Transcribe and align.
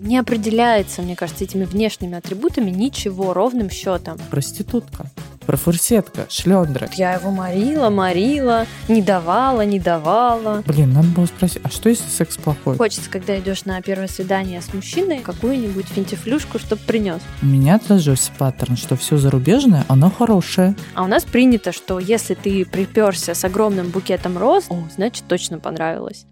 не 0.00 0.18
определяется, 0.18 1.02
мне 1.02 1.16
кажется, 1.16 1.44
этими 1.44 1.64
внешними 1.64 2.16
атрибутами 2.16 2.70
ничего 2.70 3.32
ровным 3.32 3.70
счетом. 3.70 4.18
Проститутка. 4.30 5.10
Профурсетка, 5.46 6.26
шлендра. 6.28 6.90
Я 6.94 7.14
его 7.14 7.30
морила, 7.30 7.88
морила, 7.88 8.66
не 8.86 9.00
давала, 9.00 9.62
не 9.62 9.80
давала. 9.80 10.62
Блин, 10.66 10.92
надо 10.92 11.08
было 11.08 11.24
спросить, 11.24 11.62
а 11.64 11.70
что 11.70 11.88
если 11.88 12.06
секс 12.10 12.36
плохой? 12.36 12.76
Хочется, 12.76 13.08
когда 13.08 13.38
идешь 13.38 13.64
на 13.64 13.80
первое 13.80 14.08
свидание 14.08 14.60
с 14.60 14.74
мужчиной, 14.74 15.20
какую-нибудь 15.20 15.86
финтифлюшку, 15.86 16.58
чтобы 16.58 16.82
принес. 16.82 17.22
У 17.40 17.46
меня 17.46 17.76
отложился 17.76 18.30
паттерн, 18.36 18.76
что 18.76 18.94
все 18.96 19.16
зарубежное, 19.16 19.86
оно 19.88 20.10
хорошее. 20.10 20.76
А 20.94 21.02
у 21.02 21.06
нас 21.06 21.24
принято, 21.24 21.72
что 21.72 21.98
если 21.98 22.34
ты 22.34 22.66
приперся 22.66 23.34
с 23.34 23.42
огромным 23.42 23.88
букетом 23.88 24.36
роз, 24.36 24.66
о, 24.68 24.86
значит, 24.94 25.24
точно 25.28 25.58
понравилось. 25.58 26.26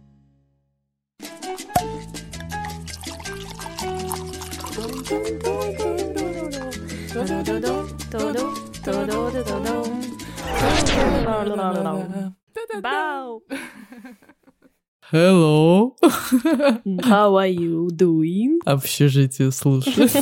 Бау. 12.83 13.43
Hello. 15.13 15.97
How 17.03 17.35
are 17.37 17.49
you 17.51 17.89
doing? 17.91 18.59
Общежитие 18.65 19.51
слушает. 19.53 20.13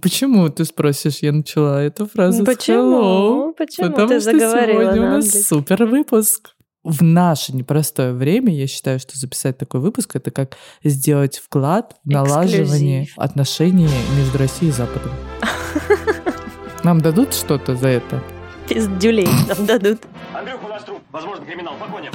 Почему 0.00 0.48
ты 0.48 0.64
спросишь? 0.64 1.18
Я 1.20 1.32
начала 1.32 1.82
эту 1.82 2.06
фразу 2.06 2.44
Почему? 2.44 2.76
с 2.76 3.02
hello. 3.02 3.52
Почему 3.58 3.90
Потому 3.90 4.08
ты 4.08 4.20
что 4.20 4.32
заговорила 4.32 4.82
сегодня 4.82 5.00
у 5.00 5.04
на 5.04 5.16
нас 5.16 5.42
супер 5.42 5.84
выпуск. 5.84 6.54
В 6.82 7.02
наше 7.02 7.54
непростое 7.54 8.14
время 8.14 8.54
я 8.54 8.66
считаю, 8.66 8.98
что 9.00 9.18
записать 9.18 9.58
такой 9.58 9.80
выпуск 9.80 10.16
это 10.16 10.30
как 10.30 10.56
сделать 10.82 11.36
вклад 11.36 11.96
в 12.04 12.08
налаживание 12.10 13.02
Эксклюзив. 13.04 13.18
отношений 13.18 13.88
между 14.16 14.38
Россией 14.38 14.70
и 14.70 14.74
Западом. 14.74 15.10
Нам 16.84 17.00
дадут 17.00 17.34
что-то 17.34 17.76
за 17.76 17.88
это? 17.88 18.22
Пиздюлей 18.68 19.28
нам 19.48 19.66
дадут 19.66 20.02
Андрюха, 20.32 20.64
у 20.64 20.68
нас 20.68 20.84
труп. 20.84 21.00
Возможно, 21.10 21.44
криминал. 21.44 21.74
По 21.74 21.86
коням. 21.86 22.12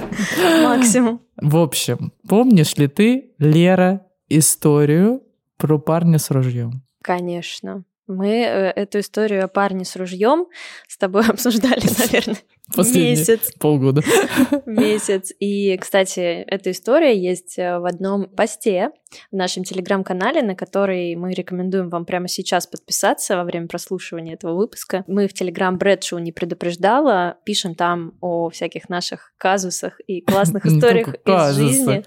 максимум. 0.63 1.21
В 1.35 1.57
общем, 1.57 2.13
помнишь 2.27 2.75
ли 2.77 2.87
ты, 2.87 3.33
Лера, 3.39 4.05
историю 4.29 5.21
про 5.57 5.77
парня 5.77 6.17
с 6.17 6.31
ружьем? 6.31 6.81
Конечно. 7.01 7.83
Мы 8.07 8.27
э, 8.27 8.71
эту 8.71 8.99
историю 8.99 9.43
о 9.43 9.47
парне 9.47 9.83
с 9.83 9.95
ружьем 9.95 10.45
с 10.87 10.97
тобой 10.97 11.25
обсуждали, 11.27 11.85
наверное, 11.99 12.37
Последние 12.73 13.11
месяц. 13.11 13.51
полгода. 13.59 14.01
Месяц. 14.65 15.31
И, 15.39 15.77
кстати, 15.77 16.19
эта 16.19 16.71
история 16.71 17.17
есть 17.17 17.59
э, 17.59 17.77
в 17.79 17.85
одном 17.85 18.27
посте 18.27 18.89
в 19.31 19.35
нашем 19.35 19.63
телеграм-канале, 19.63 20.41
на 20.41 20.55
который 20.55 21.15
мы 21.15 21.33
рекомендуем 21.33 21.89
вам 21.89 22.05
прямо 22.05 22.27
сейчас 22.27 22.67
подписаться 22.67 23.37
во 23.37 23.43
время 23.43 23.67
прослушивания 23.67 24.33
этого 24.33 24.55
выпуска. 24.55 25.03
Мы 25.07 25.27
в 25.27 25.33
телеграм 25.33 25.77
Брэдшоу 25.77 26.19
не 26.19 26.31
предупреждала, 26.31 27.37
пишем 27.45 27.75
там 27.75 28.13
о 28.19 28.49
всяких 28.49 28.89
наших 28.89 29.33
казусах 29.37 29.99
и 30.07 30.21
классных 30.21 30.65
историях 30.65 31.15
из 31.25 31.55
жизни. 31.55 32.03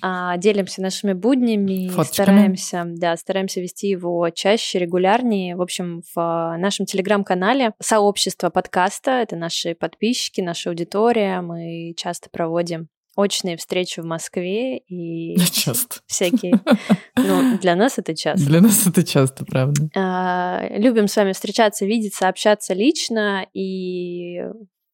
А, 0.00 0.36
делимся 0.36 0.82
нашими 0.82 1.12
буднями, 1.12 1.90
стараемся, 2.04 2.84
да, 2.86 3.16
стараемся 3.16 3.60
вести 3.60 3.88
его 3.88 4.30
чаще, 4.30 4.78
регулярнее. 4.78 5.56
В 5.56 5.62
общем, 5.62 6.02
в 6.14 6.56
нашем 6.58 6.86
телеграм-канале 6.86 7.72
сообщество 7.80 8.50
подкаста, 8.50 9.10
это 9.22 9.36
наши 9.36 9.74
подписчики, 9.74 9.95
наша 10.38 10.70
аудитория. 10.70 11.40
Мы 11.40 11.94
часто 11.96 12.30
проводим 12.30 12.88
очные 13.16 13.56
встречи 13.56 14.00
в 14.00 14.04
Москве 14.04 14.78
и 14.78 15.36
Часто. 15.52 15.96
всякие. 16.06 16.60
Ну, 17.18 17.58
для 17.58 17.74
нас 17.74 17.98
это 17.98 18.14
часто. 18.14 18.46
Для 18.46 18.60
нас 18.60 18.86
это 18.86 19.02
часто, 19.02 19.44
правда. 19.46 19.88
А, 19.96 20.66
Любим 20.70 21.08
с 21.08 21.16
вами 21.16 21.32
встречаться, 21.32 21.86
видеться, 21.86 22.28
общаться 22.28 22.74
лично 22.74 23.46
и 23.54 24.42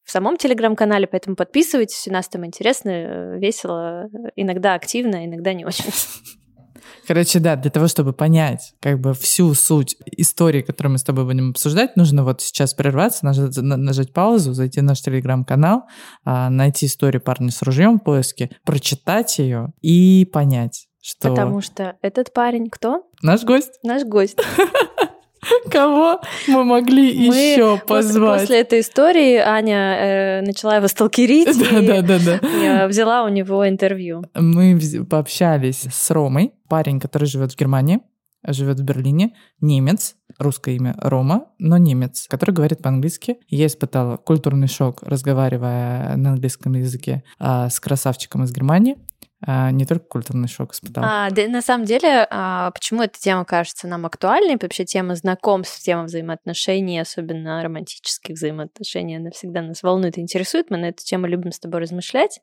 в 0.03 0.11
самом 0.11 0.37
телеграм-канале, 0.37 1.05
поэтому 1.05 1.35
подписывайтесь, 1.35 2.07
у 2.07 2.11
нас 2.11 2.27
там 2.29 2.45
интересно, 2.45 2.89
э, 2.89 3.39
весело, 3.39 4.09
иногда 4.35 4.73
активно, 4.73 5.25
иногда 5.25 5.53
не 5.53 5.65
очень. 5.65 5.85
Короче, 7.07 7.39
да, 7.39 7.55
для 7.55 7.69
того, 7.69 7.87
чтобы 7.87 8.13
понять 8.13 8.73
как 8.79 8.99
бы 8.99 9.13
всю 9.13 9.53
суть 9.53 9.97
истории, 10.05 10.61
которую 10.61 10.93
мы 10.93 10.97
с 10.97 11.03
тобой 11.03 11.25
будем 11.25 11.49
обсуждать, 11.51 11.95
нужно 11.97 12.23
вот 12.23 12.41
сейчас 12.41 12.73
прерваться, 12.73 13.25
нажать, 13.25 13.57
на- 13.57 13.77
нажать 13.77 14.13
паузу, 14.13 14.53
зайти 14.53 14.79
в 14.79 14.83
наш 14.83 15.01
телеграм-канал, 15.01 15.83
а, 16.23 16.49
найти 16.49 16.85
историю 16.85 17.21
парня 17.21 17.51
с 17.51 17.61
ружьем 17.61 17.99
в 17.99 18.03
поиске, 18.03 18.49
прочитать 18.65 19.37
ее 19.39 19.73
и 19.81 20.25
понять, 20.31 20.87
что 21.01 21.29
Потому 21.29 21.59
что 21.61 21.97
этот 22.01 22.31
парень 22.33 22.69
кто? 22.69 23.03
наш 23.21 23.43
гость, 23.43 23.79
Наш 23.83 24.03
гость. 24.03 24.37
кого 25.71 26.21
мы 26.47 26.63
могли 26.63 27.27
Мы 27.27 27.35
еще 27.35 27.77
позвать. 27.85 28.41
после 28.41 28.61
этой 28.61 28.79
истории 28.81 29.37
Аня 29.37 29.97
э, 29.97 30.41
начала 30.41 30.77
его 30.77 30.87
сталкерить 30.87 31.57
Да, 31.59 31.79
и 31.79 31.87
да, 31.87 32.01
да, 32.01 32.19
да. 32.19 32.87
взяла 32.87 33.23
у 33.23 33.29
него 33.29 33.67
интервью. 33.67 34.23
Мы 34.35 34.79
пообщались 35.09 35.87
с 35.91 36.11
Ромой, 36.11 36.53
парень, 36.67 36.99
который 36.99 37.25
живет 37.25 37.53
в 37.53 37.57
Германии, 37.57 37.99
живет 38.45 38.79
в 38.79 38.83
Берлине, 38.83 39.33
немец, 39.61 40.15
русское 40.37 40.75
имя 40.75 40.95
Рома, 40.99 41.45
но 41.59 41.77
немец, 41.77 42.27
который 42.29 42.51
говорит 42.51 42.81
по-английски. 42.81 43.37
Я 43.47 43.67
испытала 43.67 44.17
культурный 44.17 44.67
шок, 44.67 45.01
разговаривая 45.03 46.15
на 46.17 46.31
английском 46.31 46.73
языке 46.73 47.23
а, 47.39 47.69
с 47.69 47.79
красавчиком 47.79 48.43
из 48.43 48.51
Германии. 48.51 48.97
А, 49.45 49.71
не 49.71 49.85
только 49.85 50.05
культурный 50.05 50.47
шок 50.47 50.73
испытала. 50.73 51.25
А, 51.25 51.29
да, 51.29 51.47
на 51.47 51.61
самом 51.61 51.85
деле, 51.85 52.25
а, 52.29 52.71
почему 52.71 53.03
эта 53.03 53.19
тема 53.19 53.43
кажется 53.43 53.87
нам 53.87 54.05
актуальной? 54.05 54.57
Вообще 54.61 54.85
тема 54.85 55.15
знакомств, 55.15 55.81
тема 55.81 56.03
взаимоотношений, 56.03 56.99
особенно 56.99 57.61
романтических 57.61 58.35
взаимоотношений, 58.35 59.17
она 59.17 59.31
всегда 59.31 59.61
нас 59.61 59.83
волнует 59.83 60.17
и 60.17 60.21
интересует. 60.21 60.69
Мы 60.69 60.77
на 60.77 60.85
эту 60.85 61.03
тему 61.03 61.27
любим 61.27 61.51
с 61.51 61.59
тобой 61.59 61.81
размышлять. 61.81 62.39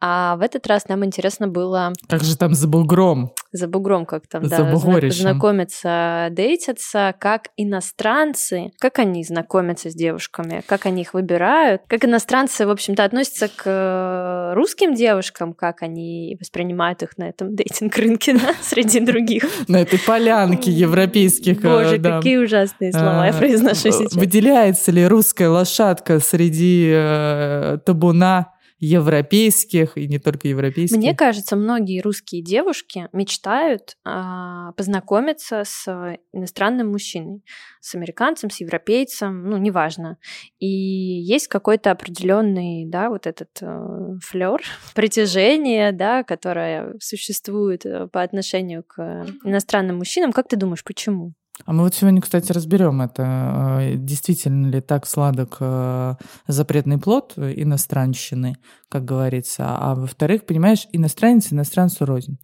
А 0.00 0.36
в 0.36 0.42
этот 0.42 0.66
раз 0.68 0.86
нам 0.88 1.04
интересно 1.04 1.48
было 1.48 1.92
Как 2.08 2.22
же 2.22 2.36
там 2.36 2.54
за 2.54 2.68
бугром? 2.68 3.32
За 3.52 3.66
бугром 3.66 4.04
как 4.06 4.26
там, 4.26 4.42
да, 4.46 4.74
знакомиться, 5.10 6.28
дейтиться, 6.30 7.14
как 7.18 7.48
иностранцы, 7.56 8.72
как 8.78 8.98
они 8.98 9.24
знакомятся 9.24 9.90
с 9.90 9.94
девушками, 9.94 10.62
как 10.66 10.86
они 10.86 11.02
их 11.02 11.14
выбирают, 11.14 11.82
как 11.86 12.04
иностранцы, 12.04 12.66
в 12.66 12.70
общем-то, 12.70 13.04
относятся 13.04 13.48
к 13.48 13.62
э, 13.64 14.54
русским 14.54 14.94
девушкам, 14.94 15.54
как 15.54 15.82
они 15.82 16.36
воспринимают 16.38 17.02
их 17.02 17.16
на 17.16 17.28
этом 17.28 17.54
дейтинг-рынке, 17.54 18.32
да, 18.38 18.54
среди 18.60 19.00
других. 19.00 19.44
На 19.66 19.80
этой 19.80 19.98
полянке 19.98 20.70
европейских 20.70 21.64
э, 21.64 21.68
Боже, 21.68 21.98
какие 21.98 22.36
ужасные 22.36 22.92
слова 22.92 23.26
я 23.26 23.32
э, 23.32 23.38
произношу 23.38 23.90
сейчас. 23.90 24.14
Выделяется 24.14 24.92
ли 24.92 25.06
русская 25.06 25.48
лошадка 25.48 26.20
среди 26.20 26.90
э, 26.92 27.78
табуна 27.84 28.52
европейских 28.78 29.96
и 29.96 30.06
не 30.06 30.18
только 30.18 30.48
европейских? 30.48 30.96
Мне 30.96 31.14
кажется, 31.14 31.56
многие 31.56 32.00
русские 32.00 32.42
девушки 32.42 33.08
мечтают 33.12 33.96
а, 34.04 34.72
познакомиться 34.72 35.62
с 35.64 36.16
иностранным 36.32 36.92
мужчиной, 36.92 37.42
с 37.80 37.94
американцем, 37.94 38.50
с 38.50 38.60
европейцем, 38.60 39.48
ну, 39.48 39.56
неважно. 39.56 40.18
И 40.58 40.66
есть 40.66 41.48
какой-то 41.48 41.90
определенный, 41.90 42.84
да, 42.86 43.08
вот 43.08 43.26
этот 43.26 43.50
э, 43.60 44.16
флер, 44.22 44.62
притяжение, 44.94 45.92
да, 45.92 46.22
которое 46.22 46.94
существует 47.00 47.84
э, 47.84 48.06
по 48.06 48.22
отношению 48.22 48.84
к 48.84 49.26
иностранным 49.44 49.98
мужчинам. 49.98 50.32
Как 50.32 50.48
ты 50.48 50.56
думаешь, 50.56 50.84
почему? 50.84 51.34
А 51.64 51.72
мы 51.72 51.82
вот 51.82 51.94
сегодня, 51.94 52.20
кстати, 52.20 52.52
разберем 52.52 53.00
это. 53.02 53.78
э, 53.80 53.94
Действительно 53.96 54.68
ли 54.68 54.80
так 54.80 55.06
сладок 55.06 55.56
э, 55.60 56.14
запретный 56.46 56.98
плод 56.98 57.34
иностранщины, 57.36 58.56
как 58.88 59.04
говорится. 59.04 59.64
А 59.68 59.94
во-вторых, 59.94 60.46
понимаешь, 60.46 60.86
иностранец 60.92 61.52
иностранцу 61.52 62.04
рознь. 62.04 62.38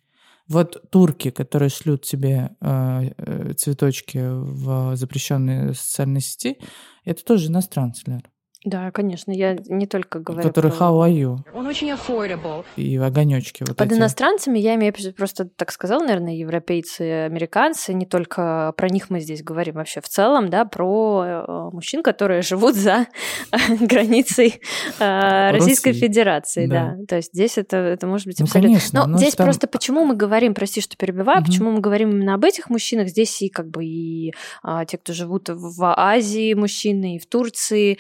Вот 0.46 0.90
турки, 0.90 1.30
которые 1.30 1.70
шлют 1.70 2.02
тебе 2.02 2.50
э, 2.60 3.54
цветочки 3.54 4.18
в 4.18 4.96
запрещенные 4.96 5.72
социальные 5.74 6.20
сети, 6.20 6.58
это 7.04 7.24
тоже 7.24 7.48
иностранцы, 7.48 8.02
Лер. 8.06 8.33
Да, 8.64 8.90
конечно, 8.90 9.30
я 9.30 9.56
не 9.68 9.86
только 9.86 10.20
говорю 10.20 10.48
Которые 10.48 10.72
про- 10.72 10.86
how 10.86 11.06
are 11.06 11.12
you? 11.12 11.38
Он 11.54 11.66
очень 11.66 11.90
affordable. 11.90 12.64
И 12.76 12.96
огонечки 12.96 13.62
вот 13.66 13.76
Под 13.76 13.90
эти. 13.92 13.98
иностранцами 13.98 14.58
я 14.58 14.74
имею 14.76 14.92
в 14.92 14.98
виду, 14.98 15.12
просто 15.12 15.44
так 15.44 15.70
сказал, 15.70 16.00
наверное, 16.00 16.34
европейцы, 16.34 17.26
американцы, 17.26 17.92
не 17.92 18.06
только 18.06 18.72
про 18.76 18.88
них 18.88 19.10
мы 19.10 19.20
здесь 19.20 19.42
говорим 19.42 19.74
вообще 19.74 20.00
в 20.00 20.08
целом, 20.08 20.48
да, 20.48 20.64
про 20.64 21.24
э, 21.24 21.44
мужчин, 21.72 22.02
которые 22.02 22.42
живут 22.42 22.74
за 22.74 23.06
границей 23.80 24.60
э, 24.98 25.50
Российской. 25.50 25.92
Федерации, 25.92 26.66
да. 26.66 26.94
Да. 26.98 27.06
То 27.06 27.16
есть 27.16 27.32
здесь 27.32 27.58
это, 27.58 27.76
это 27.76 28.06
может 28.06 28.26
быть 28.26 28.38
Ну, 28.40 28.44
абсолютно... 28.44 28.68
конечно, 28.70 29.00
Но 29.00 29.06
но 29.12 29.18
здесь 29.18 29.34
там- 29.34 29.46
просто 29.46 29.66
почему 29.66 30.04
мы 30.04 30.16
говорим, 30.16 30.54
прости, 30.54 30.80
что 30.80 30.96
перебиваю, 30.96 31.44
почему 31.44 31.70
мы 31.70 31.80
говорим 31.80 32.10
именно 32.10 32.34
об 32.34 32.44
этих 32.44 32.70
мужчинах, 32.70 33.08
здесь 33.08 33.40
и 33.42 33.48
как 33.48 33.68
бы 33.68 33.84
и 33.84 34.32
а, 34.62 34.84
те, 34.84 34.98
кто 34.98 35.12
живут 35.12 35.48
в 35.50 35.94
Азии, 35.96 36.54
мужчины, 36.54 37.16
и 37.16 37.18
в 37.18 37.26
Турции. 37.26 37.98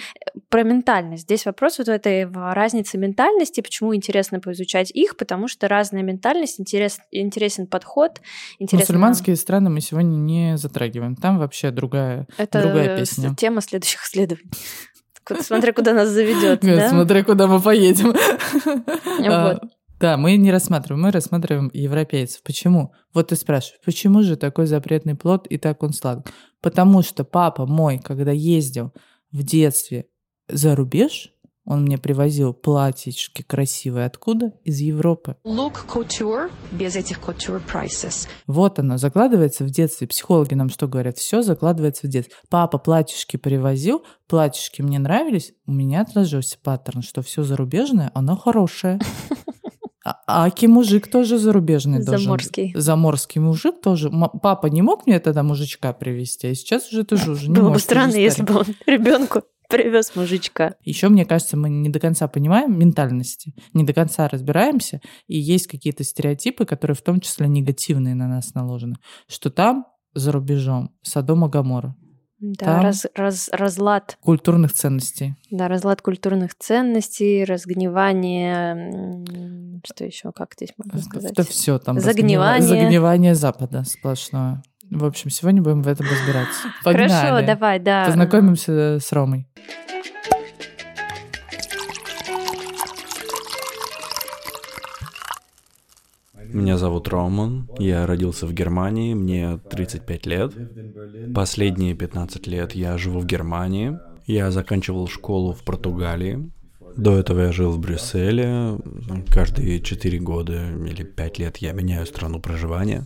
Про 0.54 0.62
ментальность. 0.62 1.24
Здесь 1.24 1.46
вопрос 1.46 1.78
вот 1.78 1.88
в 1.88 1.90
этой 1.90 2.30
разнице 2.30 2.96
ментальности, 2.96 3.60
почему 3.60 3.92
интересно 3.92 4.38
поизучать 4.38 4.92
их, 4.92 5.16
потому 5.16 5.48
что 5.48 5.66
разная 5.66 6.04
ментальность, 6.04 6.60
интерес, 6.60 7.00
интересен 7.10 7.66
подход. 7.66 8.20
Интересно... 8.60 8.92
Мусульманские 8.92 9.34
страны 9.34 9.68
мы 9.68 9.80
сегодня 9.80 10.14
не 10.14 10.56
затрагиваем. 10.56 11.16
Там 11.16 11.40
вообще 11.40 11.72
другая, 11.72 12.28
Это 12.38 12.62
другая 12.62 12.96
песня. 12.96 13.34
тема 13.34 13.62
следующих 13.62 14.04
исследований. 14.04 14.48
Смотря 15.40 15.72
куда 15.72 15.92
нас 15.92 16.10
заведет. 16.10 16.60
да? 16.60 16.88
Смотря 16.88 17.24
куда 17.24 17.48
мы 17.48 17.60
поедем. 17.60 18.14
А, 19.26 19.54
Вот. 19.54 19.62
Да, 19.98 20.16
мы 20.16 20.36
не 20.36 20.52
рассматриваем, 20.52 21.02
мы 21.02 21.10
рассматриваем 21.10 21.68
европейцев. 21.74 22.44
Почему? 22.44 22.92
Вот 23.12 23.30
ты 23.30 23.34
спрашиваешь, 23.34 23.80
почему 23.84 24.22
же 24.22 24.36
такой 24.36 24.66
запретный 24.66 25.16
плод 25.16 25.48
и 25.48 25.58
так 25.58 25.82
он 25.82 25.92
сладок? 25.92 26.26
Потому 26.60 27.02
что 27.02 27.24
папа 27.24 27.66
мой, 27.66 27.98
когда 27.98 28.30
ездил 28.30 28.92
в 29.32 29.42
детстве 29.42 30.06
за 30.48 30.74
рубеж, 30.76 31.34
он 31.66 31.82
мне 31.82 31.96
привозил 31.96 32.52
платьишки 32.52 33.42
красивые 33.42 34.04
откуда? 34.04 34.52
Из 34.64 34.80
Европы. 34.80 35.36
Look 35.44 35.86
couture 35.88 36.50
без 36.72 36.94
этих 36.94 37.20
couture 37.20 37.62
prices. 37.72 38.28
Вот 38.46 38.78
оно, 38.78 38.98
закладывается 38.98 39.64
в 39.64 39.70
детстве. 39.70 40.06
Психологи 40.06 40.52
нам 40.54 40.68
что 40.68 40.86
говорят? 40.88 41.16
Все 41.16 41.40
закладывается 41.42 42.06
в 42.06 42.10
детстве. 42.10 42.36
Папа 42.50 42.76
платьишки 42.76 43.38
привозил, 43.38 44.04
платьишки 44.28 44.82
мне 44.82 44.98
нравились, 44.98 45.54
у 45.66 45.72
меня 45.72 46.02
отложился 46.02 46.58
паттерн, 46.62 47.00
что 47.00 47.22
все 47.22 47.44
зарубежное, 47.44 48.10
оно 48.14 48.36
хорошее. 48.36 48.98
А 50.06 50.20
а 50.26 50.44
аки 50.44 50.66
мужик 50.66 51.10
тоже 51.10 51.38
зарубежный 51.38 52.04
должен. 52.04 52.24
Заморский. 52.24 52.74
Заморский 52.76 53.40
мужик 53.40 53.80
тоже. 53.80 54.08
М- 54.08 54.28
Папа 54.42 54.66
не 54.66 54.82
мог 54.82 55.06
мне 55.06 55.18
тогда 55.18 55.42
мужичка 55.42 55.94
привезти, 55.94 56.48
а 56.48 56.54
сейчас 56.54 56.92
уже 56.92 57.04
тоже 57.04 57.30
уже 57.30 57.48
не 57.48 57.56
Было 57.56 57.70
бы 57.70 57.78
странно, 57.78 58.16
если 58.16 58.42
бы 58.42 58.54
он 58.58 58.66
ребенку 58.84 59.44
привез 59.76 60.14
мужичка. 60.16 60.74
Еще, 60.82 61.08
мне 61.08 61.24
кажется, 61.24 61.56
мы 61.56 61.68
не 61.68 61.88
до 61.88 62.00
конца 62.00 62.28
понимаем 62.28 62.78
ментальности, 62.78 63.54
не 63.72 63.84
до 63.84 63.92
конца 63.92 64.28
разбираемся, 64.28 65.00
и 65.26 65.38
есть 65.38 65.66
какие-то 65.66 66.04
стереотипы, 66.04 66.64
которые 66.64 66.94
в 66.96 67.02
том 67.02 67.20
числе 67.20 67.48
негативные 67.48 68.14
на 68.14 68.26
нас 68.28 68.54
наложены, 68.54 68.96
что 69.28 69.50
там, 69.50 69.86
за 70.14 70.30
рубежом, 70.32 70.90
Содома 71.02 71.48
Гамора, 71.48 71.94
Да, 72.40 72.64
Там- 72.66 72.82
раз- 72.82 73.06
раз- 73.14 73.48
разлад, 73.52 74.18
культурных 74.20 74.72
ценностей. 74.74 75.34
да, 75.50 75.66
разлад 75.66 76.02
культурных 76.02 76.54
ценностей, 76.58 77.42
разгнивание, 77.44 79.24
что 79.86 80.04
еще, 80.04 80.32
как 80.32 80.52
здесь 80.54 80.70
можно 80.76 81.00
сказать? 81.00 81.32
Это 81.32 81.44
все 81.44 81.78
там. 81.78 81.98
Загнивание. 82.00 82.60
разгнива- 82.68 82.80
Загнивание 82.82 83.34
Запада 83.34 83.84
сплошное. 83.84 84.62
В 84.90 85.04
общем, 85.04 85.30
сегодня 85.30 85.62
будем 85.62 85.82
в 85.82 85.88
этом 85.88 86.06
разбираться. 86.06 86.68
Погнали. 86.84 87.08
Хорошо, 87.08 87.46
давай, 87.46 87.78
да. 87.78 88.04
Познакомимся 88.06 88.98
с 89.00 89.12
Ромой. 89.12 89.46
Меня 96.54 96.78
зовут 96.78 97.08
Роман, 97.08 97.68
я 97.80 98.06
родился 98.06 98.46
в 98.46 98.52
Германии, 98.52 99.12
мне 99.14 99.58
35 99.58 100.26
лет. 100.26 100.52
Последние 101.34 101.94
15 101.94 102.46
лет 102.46 102.76
я 102.76 102.96
живу 102.96 103.18
в 103.18 103.26
Германии. 103.26 103.98
Я 104.26 104.52
заканчивал 104.52 105.08
школу 105.08 105.52
в 105.52 105.64
Португалии. 105.64 106.50
До 106.96 107.18
этого 107.18 107.40
я 107.40 107.52
жил 107.52 107.72
в 107.72 107.80
Брюсселе. 107.80 108.78
Каждые 109.28 109.80
4 109.80 110.18
года 110.20 110.70
или 110.70 111.02
5 111.02 111.38
лет 111.40 111.56
я 111.56 111.72
меняю 111.72 112.06
страну 112.06 112.40
проживания. 112.40 113.04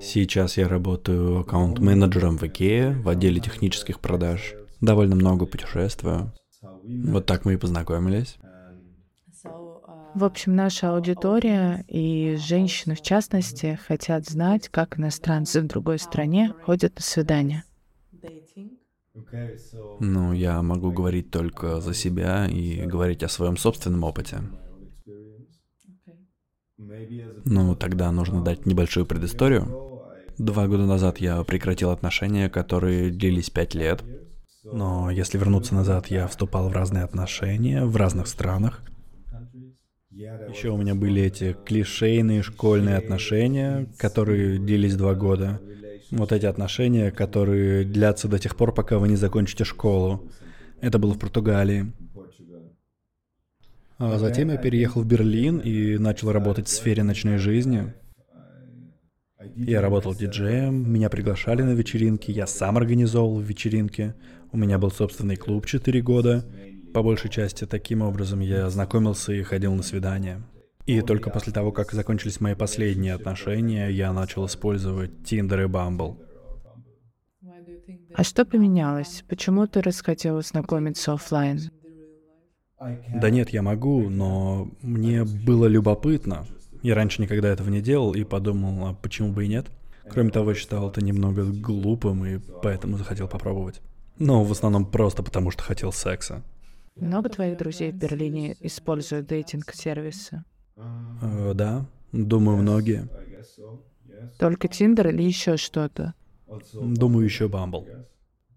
Сейчас 0.00 0.56
я 0.56 0.68
работаю 0.68 1.40
аккаунт-менеджером 1.40 2.38
в 2.38 2.42
Икее 2.42 2.92
в 3.02 3.08
отделе 3.08 3.40
технических 3.40 4.00
продаж. 4.00 4.54
Довольно 4.80 5.16
много 5.16 5.46
путешествую. 5.46 6.32
Вот 6.82 7.26
так 7.26 7.44
мы 7.44 7.54
и 7.54 7.56
познакомились. 7.56 8.36
В 10.14 10.22
общем, 10.22 10.54
наша 10.54 10.94
аудитория 10.94 11.84
и 11.88 12.36
женщины 12.36 12.94
в 12.94 13.02
частности 13.02 13.78
хотят 13.86 14.26
знать, 14.26 14.68
как 14.68 14.98
иностранцы 14.98 15.60
в 15.60 15.66
другой 15.66 15.98
стране 15.98 16.52
ходят 16.64 16.94
на 16.94 17.02
свидания. 17.02 17.64
Ну, 20.00 20.32
я 20.32 20.62
могу 20.62 20.92
говорить 20.92 21.30
только 21.30 21.80
за 21.80 21.94
себя 21.94 22.46
и 22.46 22.86
говорить 22.86 23.22
о 23.24 23.28
своем 23.28 23.56
собственном 23.56 24.04
опыте. 24.04 24.38
Ну, 26.76 27.76
тогда 27.76 28.10
нужно 28.10 28.42
дать 28.42 28.66
небольшую 28.66 29.06
предысторию. 29.06 30.02
Два 30.38 30.66
года 30.66 30.84
назад 30.84 31.18
я 31.18 31.42
прекратил 31.44 31.90
отношения, 31.90 32.48
которые 32.48 33.10
длились 33.10 33.50
пять 33.50 33.74
лет. 33.74 34.02
Но 34.64 35.10
если 35.10 35.38
вернуться 35.38 35.74
назад, 35.74 36.08
я 36.08 36.26
вступал 36.26 36.68
в 36.68 36.72
разные 36.72 37.04
отношения 37.04 37.84
в 37.84 37.96
разных 37.96 38.26
странах. 38.26 38.82
Еще 40.10 40.70
у 40.70 40.76
меня 40.76 40.94
были 40.94 41.22
эти 41.22 41.56
клишейные 41.64 42.42
школьные 42.42 42.96
отношения, 42.96 43.88
которые 43.98 44.58
длились 44.58 44.96
два 44.96 45.14
года. 45.14 45.60
Вот 46.10 46.32
эти 46.32 46.46
отношения, 46.46 47.10
которые 47.10 47.84
длятся 47.84 48.28
до 48.28 48.38
тех 48.38 48.56
пор, 48.56 48.72
пока 48.72 48.98
вы 48.98 49.08
не 49.08 49.16
закончите 49.16 49.64
школу. 49.64 50.30
Это 50.80 50.98
было 50.98 51.14
в 51.14 51.18
Португалии. 51.18 51.92
А 53.98 54.18
затем 54.18 54.50
я 54.50 54.56
переехал 54.56 55.02
в 55.02 55.06
Берлин 55.06 55.58
и 55.58 55.98
начал 55.98 56.32
работать 56.32 56.66
в 56.66 56.70
сфере 56.70 57.02
ночной 57.02 57.38
жизни. 57.38 57.92
Я 59.54 59.80
работал 59.80 60.14
диджеем, 60.14 60.90
меня 60.90 61.08
приглашали 61.08 61.62
на 61.62 61.72
вечеринки, 61.72 62.30
я 62.30 62.46
сам 62.46 62.76
организовывал 62.76 63.40
вечеринки. 63.40 64.14
У 64.52 64.56
меня 64.56 64.78
был 64.78 64.90
собственный 64.90 65.36
клуб 65.36 65.66
4 65.66 66.02
года. 66.02 66.44
По 66.92 67.02
большей 67.02 67.30
части 67.30 67.66
таким 67.66 68.02
образом 68.02 68.40
я 68.40 68.68
знакомился 68.70 69.32
и 69.32 69.42
ходил 69.42 69.74
на 69.74 69.82
свидания. 69.82 70.42
И 70.86 71.00
только 71.00 71.30
после 71.30 71.52
того, 71.52 71.72
как 71.72 71.92
закончились 71.92 72.40
мои 72.40 72.54
последние 72.54 73.14
отношения, 73.14 73.88
я 73.88 74.12
начал 74.12 74.46
использовать 74.46 75.10
Tinder 75.24 75.64
и 75.64 75.68
Bumble. 75.68 76.18
А 78.14 78.22
что 78.22 78.44
поменялось? 78.44 79.24
Почему 79.28 79.66
ты 79.66 79.80
расхотел 79.82 80.40
знакомиться 80.42 81.12
оффлайн? 81.12 81.60
Да 83.14 83.30
нет, 83.30 83.50
я 83.50 83.62
могу, 83.62 84.08
но 84.08 84.68
мне 84.82 85.24
было 85.24 85.66
любопытно. 85.66 86.46
Я 86.82 86.94
раньше 86.94 87.22
никогда 87.22 87.48
этого 87.48 87.70
не 87.70 87.80
делал 87.80 88.14
и 88.14 88.24
подумал, 88.24 88.86
а 88.86 88.94
почему 88.94 89.32
бы 89.32 89.44
и 89.44 89.48
нет? 89.48 89.66
Кроме 90.10 90.30
того, 90.30 90.52
считал 90.54 90.90
это 90.90 91.02
немного 91.02 91.44
глупым 91.44 92.26
и 92.26 92.38
поэтому 92.62 92.98
захотел 92.98 93.26
попробовать. 93.26 93.80
Но 94.18 94.44
в 94.44 94.52
основном 94.52 94.84
просто 94.84 95.22
потому, 95.22 95.50
что 95.50 95.62
хотел 95.62 95.92
секса. 95.92 96.42
Много 96.96 97.28
твоих 97.28 97.58
друзей 97.58 97.90
в 97.90 97.96
Берлине 97.96 98.56
используют 98.60 99.26
дейтинг-сервисы? 99.26 100.44
Э, 100.76 101.52
да, 101.54 101.86
думаю, 102.12 102.58
многие. 102.58 103.08
Только 104.38 104.68
Тиндер 104.68 105.08
или 105.08 105.22
еще 105.22 105.56
что-то? 105.56 106.14
Думаю, 106.74 107.24
еще 107.24 107.48
Бамбл. 107.48 107.86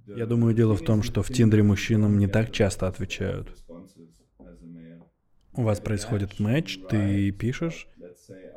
Я 0.05 0.25
думаю, 0.25 0.53
дело 0.53 0.75
в 0.75 0.81
том, 0.81 1.03
что 1.03 1.23
в 1.23 1.27
Тиндере 1.29 1.63
мужчинам 1.63 2.17
не 2.17 2.27
так 2.27 2.51
часто 2.51 2.87
отвечают. 2.87 3.49
У 5.57 5.63
вас 5.63 5.79
происходит 5.79 6.39
матч, 6.39 6.77
ты 6.87 7.31
пишешь, 7.31 7.87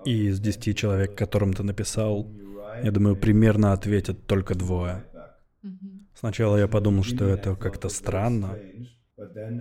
и 0.05 0.27
из 0.27 0.39
10 0.39 0.77
человек, 0.77 1.17
которым 1.17 1.55
ты 1.55 1.63
написал, 1.63 2.31
я 2.83 2.91
думаю, 2.91 3.17
примерно 3.17 3.73
ответят 3.73 4.27
только 4.27 4.55
двое. 4.55 5.05
Сначала 6.15 6.59
я 6.59 6.69
подумал, 6.69 7.03
что 7.03 7.27
это 7.27 7.57
как-то 7.57 7.89
странно, 7.89 8.59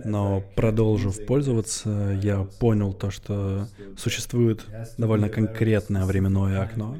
но 0.04 0.44
продолжив 0.54 1.24
пользоваться, 1.24 2.18
я 2.22 2.44
понял 2.60 2.92
то, 2.92 3.10
что 3.10 3.68
существует 3.96 4.66
довольно 4.98 5.30
конкретное 5.30 6.04
временное 6.04 6.60
окно, 6.60 6.98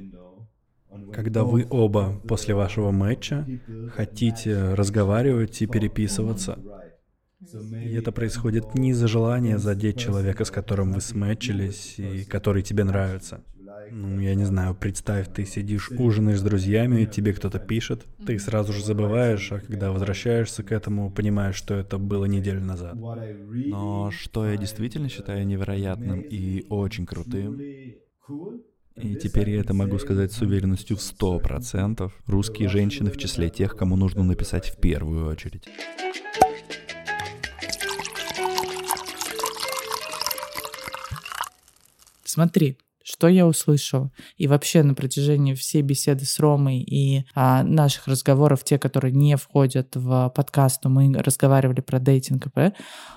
когда 1.12 1.44
вы 1.44 1.66
оба 1.68 2.18
после 2.26 2.54
вашего 2.54 2.90
матча 2.90 3.46
хотите 3.94 4.72
разговаривать 4.72 5.60
и 5.60 5.66
переписываться. 5.66 6.58
И 7.40 7.94
это 7.94 8.12
происходит 8.12 8.74
не 8.74 8.90
из-за 8.90 9.08
желания 9.08 9.58
задеть 9.58 9.98
человека, 9.98 10.44
с 10.44 10.50
которым 10.50 10.92
вы 10.92 11.00
сметчились 11.00 11.98
и 11.98 12.24
который 12.24 12.62
тебе 12.62 12.84
нравится. 12.84 13.42
Ну, 13.90 14.20
я 14.20 14.34
не 14.34 14.44
знаю, 14.44 14.74
представь, 14.74 15.32
ты 15.32 15.44
сидишь, 15.46 15.90
ужинаешь 15.90 16.38
с 16.38 16.42
друзьями, 16.42 17.06
тебе 17.06 17.32
кто-то 17.32 17.58
пишет, 17.58 18.06
ты 18.26 18.38
сразу 18.38 18.72
же 18.72 18.84
забываешь, 18.84 19.50
а 19.52 19.58
когда 19.58 19.90
возвращаешься 19.90 20.62
к 20.62 20.70
этому, 20.70 21.10
понимаешь, 21.10 21.56
что 21.56 21.74
это 21.74 21.98
было 21.98 22.26
неделю 22.26 22.60
назад. 22.60 22.94
Но 22.94 24.10
что 24.12 24.46
я 24.48 24.56
действительно 24.56 25.08
считаю 25.08 25.46
невероятным 25.46 26.20
и 26.20 26.66
очень 26.68 27.06
крутым, 27.06 27.58
и 28.96 29.16
теперь 29.16 29.50
я 29.50 29.60
это 29.60 29.72
могу 29.72 29.98
сказать 29.98 30.30
с 30.32 30.42
уверенностью 30.42 30.96
в 30.96 31.00
100%, 31.00 32.12
русские 32.26 32.68
женщины 32.68 33.10
в 33.10 33.16
числе 33.16 33.48
тех, 33.48 33.76
кому 33.76 33.96
нужно 33.96 34.22
написать 34.22 34.68
в 34.68 34.78
первую 34.78 35.26
очередь. 35.26 35.68
Смотри, 42.30 42.78
Что 43.02 43.28
я 43.28 43.46
услышала? 43.46 44.12
И 44.36 44.46
вообще 44.46 44.82
на 44.82 44.94
протяжении 44.94 45.54
всей 45.54 45.80
беседы 45.80 46.26
с 46.26 46.38
Ромой 46.38 46.80
и 46.80 47.24
а, 47.34 47.62
наших 47.62 48.06
разговоров, 48.06 48.62
те, 48.62 48.78
которые 48.78 49.12
не 49.12 49.36
входят 49.36 49.96
в 49.96 50.30
подкаст, 50.36 50.84
мы 50.84 51.12
разговаривали 51.14 51.80
про 51.80 51.98
дейтинг, 51.98 52.44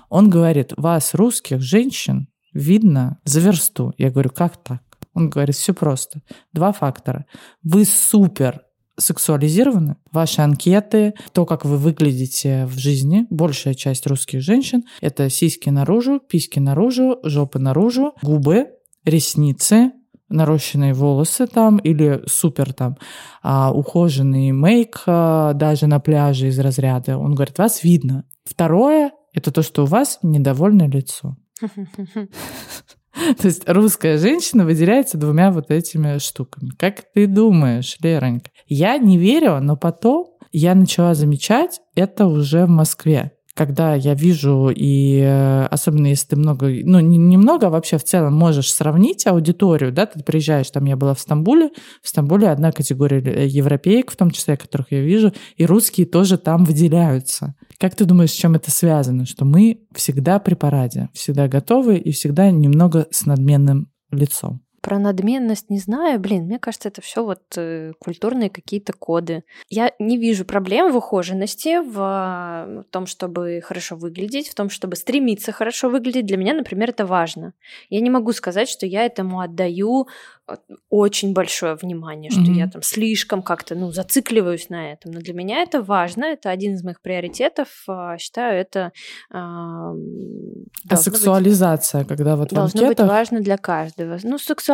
он 0.08 0.30
говорит, 0.30 0.72
вас, 0.78 1.14
русских 1.14 1.60
женщин, 1.60 2.28
видно 2.54 3.20
за 3.24 3.40
версту. 3.40 3.92
Я 3.98 4.10
говорю, 4.10 4.30
как 4.30 4.56
так? 4.56 4.82
Он 5.12 5.28
говорит, 5.28 5.54
все 5.54 5.74
просто. 5.74 6.22
Два 6.54 6.72
фактора. 6.72 7.26
Вы 7.62 7.84
супер 7.84 8.62
сексуализированы. 8.96 9.96
Ваши 10.10 10.40
анкеты, 10.40 11.14
то, 11.32 11.44
как 11.44 11.64
вы 11.64 11.76
выглядите 11.76 12.64
в 12.66 12.78
жизни, 12.78 13.26
большая 13.28 13.74
часть 13.74 14.06
русских 14.06 14.40
женщин, 14.40 14.84
это 15.00 15.28
сиськи 15.28 15.68
наружу, 15.68 16.20
письки 16.20 16.58
наружу, 16.58 17.20
жопы 17.22 17.58
наружу, 17.58 18.14
губы, 18.22 18.68
ресницы, 19.04 19.92
нарощенные 20.28 20.94
волосы 20.94 21.46
там 21.46 21.78
или 21.78 22.22
супер 22.26 22.72
там 22.72 22.96
а, 23.42 23.72
ухоженный 23.72 24.52
мейк 24.52 25.02
а, 25.06 25.52
даже 25.52 25.86
на 25.86 26.00
пляже 26.00 26.48
из 26.48 26.58
разряда. 26.58 27.18
Он 27.18 27.34
говорит, 27.34 27.58
вас 27.58 27.84
видно. 27.84 28.24
Второе– 28.44 29.12
это 29.32 29.50
то, 29.52 29.62
что 29.62 29.84
у 29.84 29.86
вас 29.86 30.18
недовольное 30.22 30.88
лицо. 30.88 31.36
То 33.40 33.46
есть 33.46 33.68
русская 33.68 34.18
женщина 34.18 34.64
выделяется 34.64 35.16
двумя 35.16 35.52
вот 35.52 35.70
этими 35.70 36.18
штуками. 36.18 36.70
Как 36.76 37.04
ты 37.14 37.28
думаешь, 37.28 37.96
Леронька? 38.00 38.50
Я 38.66 38.98
не 38.98 39.18
верю, 39.18 39.60
но 39.60 39.76
потом 39.76 40.26
я 40.50 40.74
начала 40.74 41.14
замечать 41.14 41.80
это 41.94 42.26
уже 42.26 42.66
в 42.66 42.70
Москве 42.70 43.32
когда 43.54 43.94
я 43.94 44.14
вижу, 44.14 44.70
и 44.74 45.20
э, 45.20 45.66
особенно 45.66 46.08
если 46.08 46.28
ты 46.28 46.36
много, 46.36 46.66
ну, 46.66 46.98
не, 46.98 47.18
немного, 47.18 47.68
а 47.68 47.70
вообще 47.70 47.98
в 47.98 48.04
целом 48.04 48.34
можешь 48.34 48.72
сравнить 48.72 49.26
аудиторию, 49.26 49.92
да, 49.92 50.06
ты 50.06 50.22
приезжаешь, 50.24 50.70
там 50.70 50.84
я 50.86 50.96
была 50.96 51.14
в 51.14 51.20
Стамбуле, 51.20 51.70
в 52.02 52.08
Стамбуле 52.08 52.48
одна 52.48 52.72
категория 52.72 53.20
э, 53.20 53.46
европеек, 53.46 54.10
в 54.10 54.16
том 54.16 54.32
числе, 54.32 54.56
которых 54.56 54.90
я 54.90 55.00
вижу, 55.02 55.32
и 55.56 55.66
русские 55.66 56.06
тоже 56.06 56.36
там 56.36 56.64
выделяются. 56.64 57.54
Как 57.78 57.94
ты 57.94 58.04
думаешь, 58.04 58.30
с 58.30 58.34
чем 58.34 58.56
это 58.56 58.72
связано? 58.72 59.24
Что 59.24 59.44
мы 59.44 59.78
всегда 59.94 60.40
при 60.40 60.54
параде, 60.54 61.10
всегда 61.12 61.46
готовы 61.46 61.96
и 61.96 62.10
всегда 62.10 62.50
немного 62.50 63.06
с 63.12 63.24
надменным 63.24 63.88
лицом. 64.10 64.63
Про 64.84 64.98
надменность 64.98 65.70
не 65.70 65.78
знаю. 65.78 66.20
Блин, 66.20 66.44
мне 66.44 66.58
кажется, 66.58 66.88
это 66.90 67.00
все 67.00 67.24
вот 67.24 67.40
э, 67.56 67.94
культурные 67.98 68.50
какие-то 68.50 68.92
коды. 68.92 69.44
Я 69.70 69.92
не 69.98 70.18
вижу 70.18 70.44
проблем 70.44 70.92
в 70.92 70.96
ухоженности, 70.96 71.82
в 71.82 72.84
том, 72.90 73.06
чтобы 73.06 73.62
хорошо 73.64 73.96
выглядеть, 73.96 74.48
в 74.48 74.54
том, 74.54 74.68
чтобы 74.68 74.96
стремиться 74.96 75.52
хорошо 75.52 75.88
выглядеть. 75.88 76.26
Для 76.26 76.36
меня, 76.36 76.52
например, 76.52 76.90
это 76.90 77.06
важно. 77.06 77.54
Я 77.88 78.00
не 78.00 78.10
могу 78.10 78.32
сказать, 78.32 78.68
что 78.68 78.84
я 78.84 79.06
этому 79.06 79.40
отдаю 79.40 80.06
очень 80.90 81.32
большое 81.32 81.74
внимание, 81.74 82.30
что 82.30 82.42
mm-hmm. 82.42 82.58
я 82.58 82.68
там 82.68 82.82
слишком 82.82 83.42
как-то, 83.42 83.74
ну, 83.74 83.90
зацикливаюсь 83.90 84.68
на 84.68 84.92
этом. 84.92 85.12
Но 85.12 85.20
для 85.20 85.32
меня 85.32 85.62
это 85.62 85.82
важно, 85.82 86.26
это 86.26 86.50
один 86.50 86.74
из 86.74 86.84
моих 86.84 87.00
приоритетов. 87.00 87.86
Считаю, 88.18 88.60
это... 88.60 88.92
А, 89.32 89.92
а 90.90 90.96
сексуализация, 90.96 92.00
быть, 92.00 92.08
когда 92.08 92.36
вот 92.36 92.50
Должно 92.50 92.82
анкетах... 92.82 93.06
быть 93.06 93.12
важно 93.14 93.40
для 93.40 93.56
каждого. 93.56 94.18
Ну, 94.22 94.36
сексуализация 94.38 94.73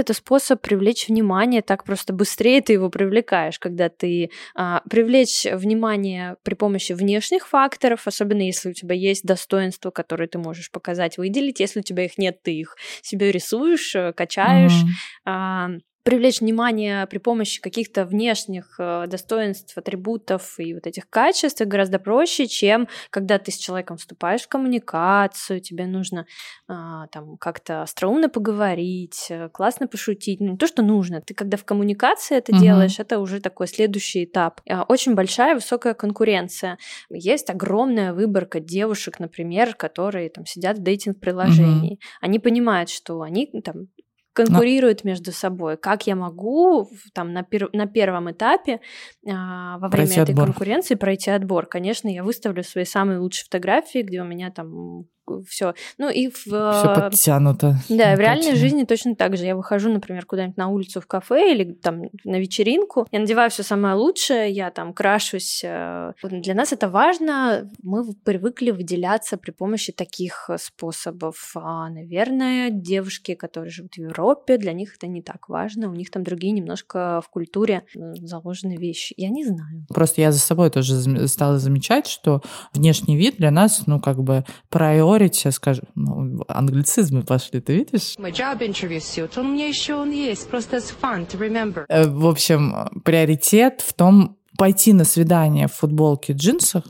это 0.00 0.14
способ 0.14 0.60
привлечь 0.60 1.08
внимание, 1.08 1.62
так 1.62 1.84
просто 1.84 2.12
быстрее 2.12 2.60
ты 2.60 2.74
его 2.74 2.90
привлекаешь, 2.90 3.58
когда 3.58 3.88
ты... 3.88 4.30
А, 4.54 4.82
привлечь 4.88 5.44
внимание 5.44 6.36
при 6.42 6.54
помощи 6.54 6.92
внешних 6.92 7.46
факторов, 7.46 8.06
особенно 8.06 8.42
если 8.42 8.70
у 8.70 8.72
тебя 8.72 8.94
есть 8.94 9.24
достоинства, 9.24 9.90
которые 9.90 10.28
ты 10.28 10.38
можешь 10.38 10.70
показать, 10.70 11.18
выделить. 11.18 11.60
Если 11.60 11.80
у 11.80 11.82
тебя 11.82 12.04
их 12.04 12.18
нет, 12.18 12.42
ты 12.42 12.52
их 12.52 12.76
себе 13.02 13.30
рисуешь, 13.32 13.94
э, 13.94 14.12
качаешь, 14.12 14.84
mm-hmm 15.26 15.80
привлечь 16.10 16.40
внимание 16.40 17.06
при 17.06 17.18
помощи 17.18 17.60
каких-то 17.60 18.04
внешних 18.04 18.74
э, 18.80 19.06
достоинств, 19.06 19.78
атрибутов 19.78 20.58
и 20.58 20.74
вот 20.74 20.88
этих 20.88 21.08
качеств 21.08 21.62
гораздо 21.64 22.00
проще, 22.00 22.48
чем 22.48 22.88
когда 23.10 23.38
ты 23.38 23.52
с 23.52 23.56
человеком 23.56 23.96
вступаешь 23.96 24.42
в 24.42 24.48
коммуникацию, 24.48 25.60
тебе 25.60 25.86
нужно 25.86 26.26
а, 26.66 27.06
там 27.12 27.36
как-то 27.36 27.82
остроумно 27.82 28.28
поговорить, 28.28 29.26
э, 29.28 29.50
классно 29.50 29.86
пошутить. 29.86 30.40
Ну, 30.40 30.52
не 30.52 30.56
то, 30.56 30.66
что 30.66 30.82
нужно. 30.82 31.20
Ты 31.20 31.32
когда 31.32 31.56
в 31.56 31.64
коммуникации 31.64 32.36
это 32.36 32.50
угу. 32.50 32.60
делаешь, 32.60 32.98
это 32.98 33.20
уже 33.20 33.40
такой 33.40 33.68
следующий 33.68 34.24
этап. 34.24 34.62
А, 34.68 34.82
очень 34.82 35.14
большая 35.14 35.54
высокая 35.54 35.94
конкуренция. 35.94 36.78
Есть 37.08 37.50
огромная 37.50 38.12
выборка 38.12 38.58
девушек, 38.58 39.20
например, 39.20 39.76
которые 39.76 40.28
там 40.28 40.44
сидят 40.44 40.78
в 40.78 40.82
дейтинг-приложении. 40.82 41.92
Угу. 41.92 42.00
Они 42.20 42.40
понимают, 42.40 42.90
что 42.90 43.22
они 43.22 43.46
там 43.64 43.86
конкурируют 44.32 45.04
Но... 45.04 45.10
между 45.10 45.32
собой. 45.32 45.76
Как 45.76 46.06
я 46.06 46.16
могу 46.16 46.88
там 47.14 47.32
на, 47.32 47.42
пер... 47.42 47.70
на 47.72 47.86
первом 47.86 48.30
этапе 48.30 48.80
а, 49.26 49.78
во 49.78 49.88
время 49.88 50.06
пройти 50.06 50.20
этой 50.20 50.30
отбор. 50.32 50.46
конкуренции 50.46 50.94
пройти 50.94 51.30
отбор? 51.30 51.66
Конечно, 51.66 52.08
я 52.08 52.22
выставлю 52.22 52.62
свои 52.62 52.84
самые 52.84 53.18
лучшие 53.18 53.44
фотографии, 53.44 54.02
где 54.02 54.20
у 54.20 54.24
меня 54.24 54.50
там 54.50 55.06
все. 55.48 55.74
Ну 55.98 56.08
и 56.10 56.28
в... 56.28 56.46
Все 56.46 56.92
э, 56.92 56.94
подтянуто. 56.94 57.76
Да, 57.88 58.14
в 58.16 58.20
реальной 58.20 58.54
жизни 58.54 58.84
точно 58.84 59.14
так 59.14 59.36
же. 59.36 59.44
Я 59.44 59.56
выхожу, 59.56 59.90
например, 59.90 60.26
куда-нибудь 60.26 60.56
на 60.56 60.68
улицу 60.68 61.00
в 61.00 61.06
кафе 61.06 61.52
или 61.52 61.72
там 61.72 62.02
на 62.24 62.38
вечеринку, 62.38 63.06
я 63.10 63.20
надеваю 63.20 63.50
все 63.50 63.62
самое 63.62 63.94
лучшее, 63.94 64.50
я 64.50 64.70
там 64.70 64.92
крашусь. 64.92 65.62
Э, 65.64 66.12
для 66.22 66.54
нас 66.54 66.72
это 66.72 66.88
важно. 66.88 67.70
Мы 67.82 68.04
привыкли 68.24 68.70
выделяться 68.70 69.36
при 69.36 69.50
помощи 69.50 69.92
таких 69.92 70.50
способов. 70.58 71.52
А, 71.54 71.88
наверное, 71.90 72.70
девушки, 72.70 73.34
которые 73.34 73.70
живут 73.70 73.94
в 73.94 73.98
Европе, 73.98 74.56
для 74.56 74.72
них 74.72 74.96
это 74.96 75.06
не 75.06 75.22
так 75.22 75.48
важно. 75.48 75.90
У 75.90 75.94
них 75.94 76.10
там 76.10 76.22
другие 76.22 76.52
немножко 76.52 77.20
в 77.24 77.28
культуре 77.30 77.84
заложены 77.94 78.76
вещи. 78.76 79.14
Я 79.16 79.28
не 79.28 79.44
знаю. 79.44 79.86
Просто 79.88 80.20
я 80.20 80.32
за 80.32 80.38
собой 80.38 80.70
тоже 80.70 81.28
стала 81.28 81.58
замечать, 81.58 82.06
что 82.06 82.42
внешний 82.72 83.16
вид 83.16 83.36
для 83.38 83.50
нас, 83.50 83.86
ну, 83.86 84.00
как 84.00 84.22
бы 84.22 84.44
приори 84.68 85.19
спорить, 85.20 85.34
сейчас 85.34 85.54
скажу, 85.56 85.82
ну, 85.94 86.40
англицизмы 86.48 87.22
пошли, 87.22 87.60
ты 87.60 87.76
видишь? 87.76 88.16
My 88.18 88.32
job 88.32 88.60
interview 88.60 88.98
suit, 88.98 89.38
он 89.38 89.52
мне 89.52 89.68
еще 89.68 89.94
он 89.94 90.10
есть, 90.10 90.48
просто 90.48 90.76
it's 90.76 90.92
fun 91.00 91.26
to 91.28 91.38
remember. 91.38 91.84
Э, 91.88 92.08
в 92.08 92.26
общем, 92.26 92.88
приоритет 93.04 93.82
в 93.82 93.92
том, 93.92 94.36
пойти 94.56 94.92
на 94.92 95.04
свидание 95.04 95.66
в 95.66 95.72
футболке, 95.72 96.32
джинсах 96.32 96.84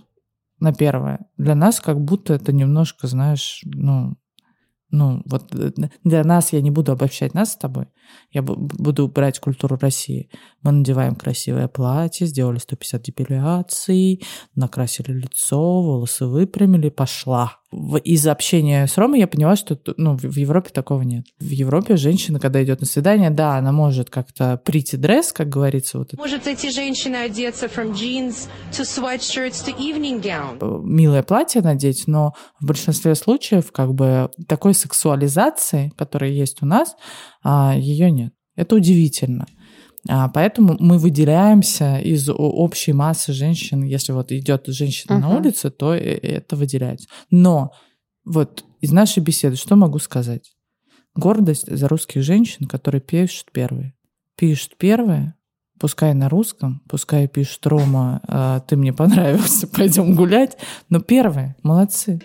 на 0.60 0.72
первое, 0.72 1.26
для 1.38 1.54
нас 1.54 1.80
как 1.80 2.00
будто 2.00 2.34
это 2.34 2.52
немножко, 2.52 3.06
знаешь, 3.06 3.62
ну, 3.64 4.14
ну, 4.90 5.22
вот 5.25 5.54
э, 5.54 5.70
для 6.04 6.25
нас, 6.25 6.52
я 6.52 6.60
не 6.60 6.70
буду 6.70 6.92
обобщать 6.92 7.34
нас 7.34 7.52
с 7.52 7.56
тобой, 7.56 7.87
я 8.32 8.42
буду 8.42 9.08
брать 9.08 9.38
культуру 9.38 9.76
России. 9.80 10.30
Мы 10.62 10.72
надеваем 10.72 11.14
красивое 11.14 11.68
платье, 11.68 12.26
сделали 12.26 12.58
150 12.58 13.02
депиляций, 13.02 14.22
накрасили 14.54 15.12
лицо, 15.12 15.58
волосы 15.82 16.26
выпрямили, 16.26 16.90
пошла. 16.90 17.60
Из 17.73 18.27
общения 18.27 18.87
с 18.89 18.99
Ромой 18.99 19.21
я 19.21 19.29
поняла, 19.29 19.55
что 19.55 19.79
ну, 19.97 20.17
в 20.17 20.37
Европе 20.37 20.71
такого 20.71 21.03
нет. 21.03 21.27
В 21.39 21.50
Европе 21.50 21.97
женщина, 21.97 22.41
когда 22.41 22.62
идет 22.65 22.81
на 22.81 22.87
свидание, 22.87 23.31
да, 23.31 23.57
она 23.57 23.71
может 23.71 24.11
как-то 24.11 24.61
прийти 24.65 24.97
дресс, 24.97 25.33
как 25.33 25.49
говорится. 25.49 25.99
Вот 25.99 26.12
может 26.15 26.49
эти 26.49 26.71
женщины 26.71 27.15
одеться 27.17 27.67
from 27.67 27.93
jeans 27.93 28.49
to 28.73 28.83
sweatshirts 28.83 29.65
to 29.65 29.79
evening 29.79 30.21
gown. 30.21 30.59
Э, 30.61 30.81
милое 30.83 31.23
платье 31.23 31.62
надеть, 31.62 32.09
но 32.09 32.35
в 32.61 32.67
большинстве 32.67 33.15
случаев 33.15 33.71
как 33.71 33.95
бы 33.95 34.31
такой 34.49 34.75
сексуализации, 34.75 35.93
которая 35.97 36.31
есть 36.31 36.62
у 36.62 36.67
нас, 36.67 36.97
а, 37.45 37.75
ее 37.77 38.11
нет. 38.11 38.33
Это 38.57 38.75
удивительно. 38.75 39.47
А, 40.09 40.28
поэтому 40.28 40.76
мы 40.78 40.99
выделяемся 40.99 41.99
из 41.99 42.28
общей 42.28 42.92
массы 42.92 43.33
женщин. 43.33 43.83
Если 43.83 44.12
вот 44.12 44.33
идет 44.33 44.66
женщина 44.69 45.14
uh-huh. 45.16 45.21
на 45.21 45.37
улице, 45.37 45.71
то 45.71 45.95
это 45.95 46.57
выделяется. 46.57 47.09
Но 47.30 47.73
вот 48.25 48.64
из 48.80 48.92
нашей 48.92 49.23
беседы 49.23 49.57
что 49.57 49.76
могу 49.76 49.99
сказать? 49.99 50.52
Гордость 51.14 51.66
за 51.71 51.88
русских 51.88 52.23
женщин, 52.23 52.66
которые 52.66 53.00
пишут 53.00 53.49
первые. 53.52 53.95
Пишут 54.37 54.76
первые, 54.78 55.35
пускай 55.78 56.14
на 56.14 56.28
русском, 56.28 56.83
пускай 56.88 57.28
пишут 57.28 57.66
Рома, 57.66 58.21
а, 58.26 58.61
ты 58.61 58.76
мне 58.76 58.92
понравился, 58.92 59.66
пойдем 59.76 60.14
гулять, 60.14 60.57
но 60.88 61.00
первые, 61.00 61.57
молодцы. 61.62 62.21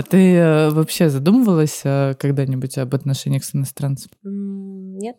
А 0.00 0.02
ты 0.02 0.34
э, 0.34 0.70
вообще 0.70 1.10
задумывалась 1.10 1.82
э, 1.84 2.14
когда-нибудь 2.18 2.78
об 2.78 2.94
отношениях 2.94 3.44
с 3.44 3.54
иностранцем? 3.54 4.10
Нет. 4.22 5.16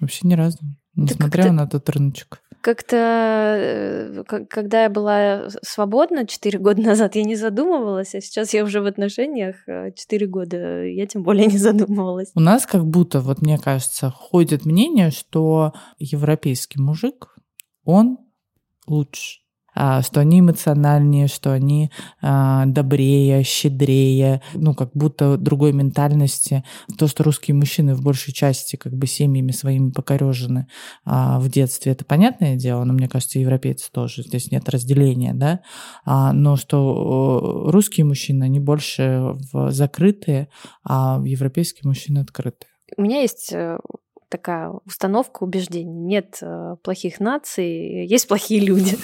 Вообще 0.00 0.26
ни 0.26 0.32
разу. 0.32 0.56
Не 0.94 1.08
так 1.08 1.52
на 1.52 1.66
тот 1.66 1.86
рыночек. 1.90 2.40
Как-то, 2.62 2.96
э, 2.96 4.24
когда 4.48 4.84
я 4.84 4.88
была 4.88 5.50
свободна 5.60 6.26
4 6.26 6.58
года 6.58 6.80
назад, 6.80 7.14
я 7.14 7.24
не 7.24 7.36
задумывалась, 7.36 8.14
а 8.14 8.22
сейчас 8.22 8.54
я 8.54 8.64
уже 8.64 8.80
в 8.80 8.86
отношениях 8.86 9.56
4 9.66 10.26
года, 10.26 10.86
я 10.86 11.06
тем 11.06 11.22
более 11.22 11.44
не 11.44 11.58
задумывалась. 11.58 12.30
У 12.34 12.40
нас 12.40 12.64
как 12.64 12.86
будто, 12.86 13.20
вот 13.20 13.42
мне 13.42 13.58
кажется, 13.58 14.10
ходит 14.10 14.64
мнение, 14.64 15.10
что 15.10 15.74
европейский 15.98 16.80
мужик, 16.80 17.36
он 17.84 18.16
лучше. 18.86 19.40
А, 19.76 20.02
что 20.02 20.20
они 20.20 20.40
эмоциональнее, 20.40 21.28
что 21.28 21.52
они 21.52 21.90
а, 22.22 22.64
добрее, 22.66 23.42
щедрее, 23.44 24.40
ну, 24.54 24.74
как 24.74 24.90
будто 24.94 25.36
другой 25.36 25.72
ментальности. 25.72 26.64
То, 26.98 27.06
что 27.06 27.22
русские 27.22 27.54
мужчины 27.54 27.94
в 27.94 28.02
большей 28.02 28.32
части 28.32 28.76
как 28.76 28.94
бы 28.94 29.06
семьями 29.06 29.52
своими 29.52 29.90
покорежены 29.90 30.66
а, 31.04 31.38
в 31.38 31.50
детстве, 31.50 31.92
это 31.92 32.04
понятное 32.04 32.56
дело, 32.56 32.84
но 32.84 32.94
мне 32.94 33.08
кажется, 33.08 33.38
европейцы 33.38 33.90
тоже, 33.92 34.22
здесь 34.22 34.50
нет 34.50 34.68
разделения, 34.68 35.34
да, 35.34 35.60
но 36.32 36.56
что 36.56 37.68
русские 37.70 38.06
мужчины, 38.06 38.44
они 38.44 38.60
больше 38.60 39.36
закрытые, 39.52 40.48
а 40.84 41.20
европейские 41.22 41.82
мужчины 41.84 42.18
открытые. 42.20 42.70
У 42.96 43.02
меня 43.02 43.20
есть 43.20 43.52
э, 43.52 43.78
такая 44.28 44.70
установка 44.84 45.42
убеждений. 45.42 46.00
Нет 46.00 46.38
э, 46.40 46.76
плохих 46.82 47.20
наций, 47.20 48.06
есть 48.06 48.28
плохие 48.28 48.60
люди. 48.60 48.96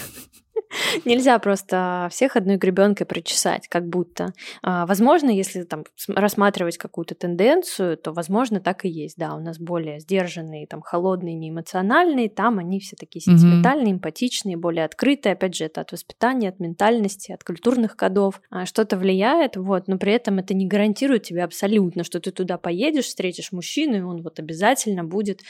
Нельзя 1.05 1.37
просто 1.39 2.07
всех 2.11 2.35
одной 2.35 2.57
гребенкой 2.57 3.05
прочесать, 3.05 3.67
как 3.67 3.87
будто. 3.87 4.33
А, 4.61 4.85
возможно, 4.85 5.29
если 5.29 5.63
там 5.63 5.83
рассматривать 6.07 6.77
какую-то 6.77 7.15
тенденцию, 7.15 7.97
то, 7.97 8.11
возможно, 8.11 8.59
так 8.59 8.85
и 8.85 8.89
есть. 8.89 9.17
Да, 9.17 9.35
у 9.35 9.39
нас 9.39 9.59
более 9.59 9.99
сдержанные, 9.99 10.67
там, 10.67 10.81
холодные, 10.81 11.35
неэмоциональные, 11.35 12.29
там 12.29 12.59
они 12.59 12.79
все 12.79 12.95
такие 12.95 13.21
сентиментальные, 13.21 13.93
mm-hmm. 13.93 13.97
эмпатичные, 13.97 14.57
более 14.57 14.85
открытые. 14.85 15.33
Опять 15.33 15.55
же, 15.55 15.65
это 15.65 15.81
от 15.81 15.91
воспитания, 15.91 16.49
от 16.49 16.59
ментальности, 16.59 17.31
от 17.31 17.43
культурных 17.43 17.95
кодов. 17.95 18.41
А, 18.49 18.65
что-то 18.65 18.97
влияет, 18.97 19.57
вот, 19.57 19.87
но 19.87 19.97
при 19.97 20.13
этом 20.13 20.39
это 20.39 20.53
не 20.53 20.67
гарантирует 20.67 21.23
тебе 21.23 21.43
абсолютно, 21.43 22.03
что 22.03 22.19
ты 22.19 22.31
туда 22.31 22.57
поедешь, 22.57 23.05
встретишь 23.05 23.51
мужчину, 23.51 23.97
и 23.97 24.01
он 24.01 24.21
вот 24.21 24.39
обязательно 24.39 25.03
будет 25.03 25.41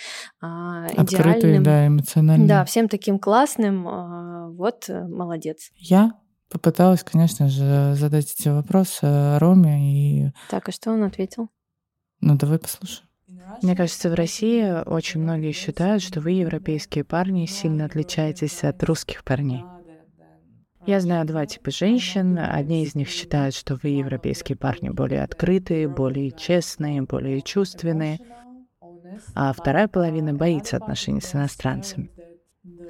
а, 0.41 0.87
идеальным. 0.87 1.03
Открытый, 1.03 1.59
да, 1.59 1.87
эмоциональный. 1.87 2.47
Да, 2.47 2.65
всем 2.65 2.87
таким 2.87 3.19
классным. 3.19 3.87
А, 3.87 4.49
вот 4.49 4.89
молодец. 5.01 5.71
Я 5.75 6.13
попыталась, 6.49 7.03
конечно 7.03 7.49
же, 7.49 7.95
задать 7.95 8.31
эти 8.31 8.47
вопросы 8.49 9.37
Роме 9.39 10.27
и... 10.27 10.31
Так, 10.49 10.69
а 10.69 10.71
что 10.71 10.91
он 10.91 11.03
ответил? 11.03 11.49
Ну, 12.21 12.37
давай 12.37 12.59
послушаем. 12.59 13.07
Мне 13.61 13.75
кажется, 13.75 14.09
в 14.09 14.13
России 14.13 14.83
очень 14.85 15.21
многие 15.21 15.51
считают, 15.51 16.01
что 16.01 16.21
вы, 16.21 16.31
европейские 16.31 17.03
парни, 17.03 17.45
сильно 17.45 17.85
отличаетесь 17.85 18.63
от 18.63 18.81
русских 18.83 19.23
парней. 19.23 19.63
Я 20.85 20.99
знаю 20.99 21.25
два 21.25 21.45
типа 21.45 21.71
женщин. 21.71 22.37
Одни 22.37 22.83
из 22.83 22.93
них 22.93 23.09
считают, 23.09 23.55
что 23.55 23.79
вы, 23.81 23.89
европейские 23.89 24.57
парни, 24.57 24.89
более 24.89 25.23
открытые, 25.23 25.87
более 25.87 26.31
честные, 26.31 27.01
более 27.01 27.41
чувственные. 27.41 28.19
А 29.33 29.53
вторая 29.53 29.87
половина 29.87 30.33
боится 30.33 30.77
отношений 30.77 31.21
с 31.21 31.35
иностранцами 31.35 32.12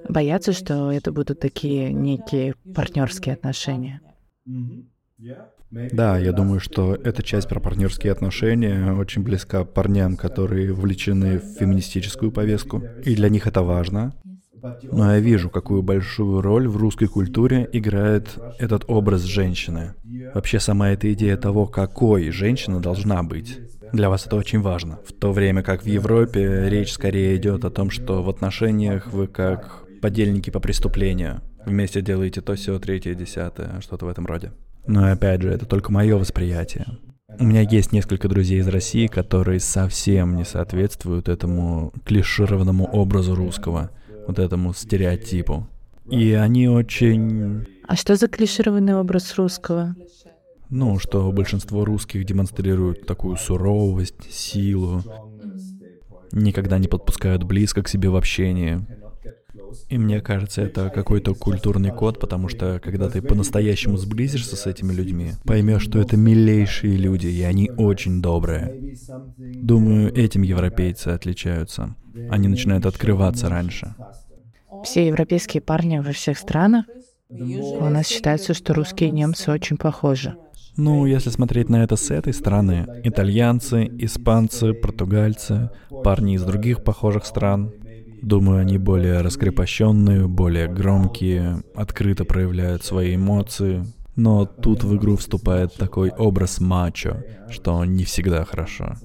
боятся, 0.09 0.53
что 0.53 0.91
это 0.91 1.11
будут 1.11 1.39
такие 1.39 1.91
некие 1.91 2.55
партнерские 2.75 3.35
отношения. 3.35 4.01
Да, 5.91 6.19
я 6.19 6.31
думаю, 6.33 6.59
что 6.59 6.93
эта 6.93 7.23
часть 7.23 7.49
про 7.49 7.59
партнерские 7.59 8.11
отношения 8.11 8.93
очень 8.93 9.23
близка 9.23 9.65
парням, 9.65 10.17
которые 10.17 10.71
вовлечены 10.71 11.39
в 11.39 11.57
феминистическую 11.59 12.31
повестку, 12.31 12.83
и 13.03 13.15
для 13.15 13.29
них 13.29 13.47
это 13.47 13.63
важно. 13.63 14.13
Но 14.83 15.13
я 15.13 15.19
вижу, 15.19 15.49
какую 15.49 15.81
большую 15.81 16.41
роль 16.41 16.67
в 16.67 16.77
русской 16.77 17.07
культуре 17.07 17.67
играет 17.73 18.37
этот 18.59 18.85
образ 18.87 19.23
женщины. 19.23 19.93
Вообще 20.33 20.59
сама 20.59 20.91
эта 20.91 21.11
идея 21.13 21.37
того, 21.37 21.65
какой 21.65 22.29
женщина 22.29 22.79
должна 22.79 23.23
быть. 23.23 23.59
Для 23.91 24.09
вас 24.09 24.25
это 24.25 24.35
очень 24.37 24.61
важно. 24.61 24.99
В 25.05 25.13
то 25.13 25.31
время 25.31 25.63
как 25.63 25.83
в 25.83 25.87
Европе 25.87 26.69
речь 26.69 26.93
скорее 26.93 27.35
идет 27.35 27.65
о 27.65 27.69
том, 27.69 27.89
что 27.89 28.23
в 28.23 28.29
отношениях 28.29 29.11
вы 29.11 29.27
как 29.27 29.82
подельники 30.03 30.49
по 30.49 30.59
преступлению. 30.59 31.41
Вместе 31.65 32.01
делаете 32.01 32.41
то, 32.41 32.55
все, 32.55 32.77
третье, 32.77 33.13
десятое, 33.13 33.79
что-то 33.79 34.05
в 34.05 34.09
этом 34.09 34.25
роде. 34.25 34.51
Но 34.85 35.09
опять 35.09 35.41
же, 35.41 35.49
это 35.49 35.65
только 35.65 35.93
мое 35.93 36.17
восприятие. 36.17 36.85
У 37.39 37.45
меня 37.45 37.61
есть 37.61 37.93
несколько 37.93 38.27
друзей 38.27 38.59
из 38.59 38.67
России, 38.67 39.07
которые 39.07 39.61
совсем 39.61 40.35
не 40.35 40.43
соответствуют 40.43 41.29
этому 41.29 41.93
клишированному 42.03 42.85
образу 42.85 43.33
русского, 43.33 43.91
вот 44.27 44.39
этому 44.39 44.73
стереотипу. 44.73 45.67
И 46.09 46.33
они 46.33 46.67
очень... 46.67 47.65
А 47.87 47.95
что 47.95 48.17
за 48.17 48.27
клишированный 48.27 48.95
образ 48.95 49.33
русского? 49.37 49.95
Ну, 50.69 50.99
что 50.99 51.31
большинство 51.31 51.85
русских 51.85 52.25
демонстрируют 52.25 53.05
такую 53.05 53.37
суровость, 53.37 54.29
силу, 54.29 55.01
никогда 56.33 56.77
не 56.77 56.89
подпускают 56.89 57.43
близко 57.43 57.83
к 57.83 57.87
себе 57.87 58.09
в 58.09 58.17
общении, 58.17 58.85
и 59.89 59.97
мне 59.97 60.21
кажется, 60.21 60.61
это 60.61 60.89
какой-то 60.89 61.33
культурный 61.33 61.91
код, 61.91 62.19
потому 62.19 62.49
что 62.49 62.79
когда 62.83 63.09
ты 63.09 63.21
по-настоящему 63.21 63.97
сблизишься 63.97 64.55
с 64.55 64.65
этими 64.65 64.93
людьми, 64.93 65.33
поймешь, 65.45 65.83
что 65.83 65.99
это 65.99 66.17
милейшие 66.17 66.97
люди, 66.97 67.27
и 67.27 67.41
они 67.43 67.71
очень 67.77 68.21
добрые. 68.21 68.97
Думаю, 69.37 70.13
этим 70.15 70.41
европейцы 70.41 71.09
отличаются. 71.09 71.95
Они 72.29 72.47
начинают 72.47 72.85
открываться 72.85 73.49
раньше. 73.49 73.95
Все 74.83 75.07
европейские 75.07 75.61
парни 75.61 75.99
во 75.99 76.11
всех 76.11 76.37
странах, 76.37 76.85
у 77.29 77.89
нас 77.89 78.07
считается, 78.07 78.53
что 78.53 78.73
русские 78.73 79.09
и 79.09 79.13
немцы 79.13 79.51
очень 79.51 79.77
похожи. 79.77 80.35
Ну, 80.75 81.05
если 81.05 81.29
смотреть 81.29 81.69
на 81.69 81.83
это 81.83 81.95
с 81.95 82.09
этой 82.09 82.33
стороны, 82.33 82.87
итальянцы, 83.03 83.85
испанцы, 83.99 84.73
португальцы, 84.73 85.69
парни 86.03 86.35
из 86.35 86.43
других 86.43 86.83
похожих 86.83 87.25
стран, 87.25 87.71
Думаю, 88.23 88.61
они 88.61 88.77
более 88.77 89.19
раскрепощенные, 89.19 90.29
более 90.29 90.69
громкие, 90.69 91.61
открыто 91.75 92.23
проявляют 92.23 92.85
свои 92.85 93.15
эмоции. 93.15 93.85
Но 94.15 94.45
тут 94.45 94.85
в 94.85 94.95
игру 94.95 95.17
вступает 95.17 95.73
такой 95.73 96.09
образ 96.09 96.61
мачо, 96.61 97.17
что 97.49 97.83
не 97.83 98.05
всегда 98.05 98.45
хорошо. 98.45 98.95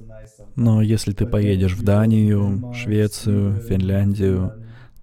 Но 0.55 0.83
если 0.83 1.13
ты 1.13 1.27
поедешь 1.27 1.75
в 1.75 1.83
Данию, 1.83 2.73
Швецию, 2.73 3.61
Финляндию, 3.61 4.53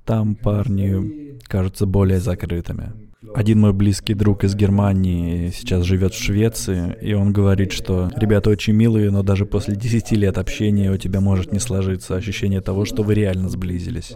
там 0.05 0.35
парни 0.35 1.37
кажутся 1.43 1.85
более 1.85 2.21
закрытыми. 2.21 2.93
Один 3.33 3.59
мой 3.59 3.73
близкий 3.73 4.13
друг 4.13 4.43
из 4.43 4.55
Германии 4.55 5.49
сейчас 5.49 5.83
живет 5.83 6.13
в 6.13 6.21
Швеции, 6.21 6.95
и 7.01 7.13
он 7.13 7.33
говорит, 7.33 7.71
что 7.71 8.09
ребята 8.15 8.49
очень 8.49 8.73
милые, 8.73 9.11
но 9.11 9.23
даже 9.23 9.45
после 9.45 9.75
10 9.75 10.11
лет 10.11 10.37
общения 10.37 10.91
у 10.91 10.97
тебя 10.97 11.21
может 11.21 11.51
не 11.51 11.59
сложиться 11.59 12.15
ощущение 12.15 12.61
того, 12.61 12.85
что 12.85 13.03
вы 13.03 13.15
реально 13.15 13.49
сблизились. 13.49 14.13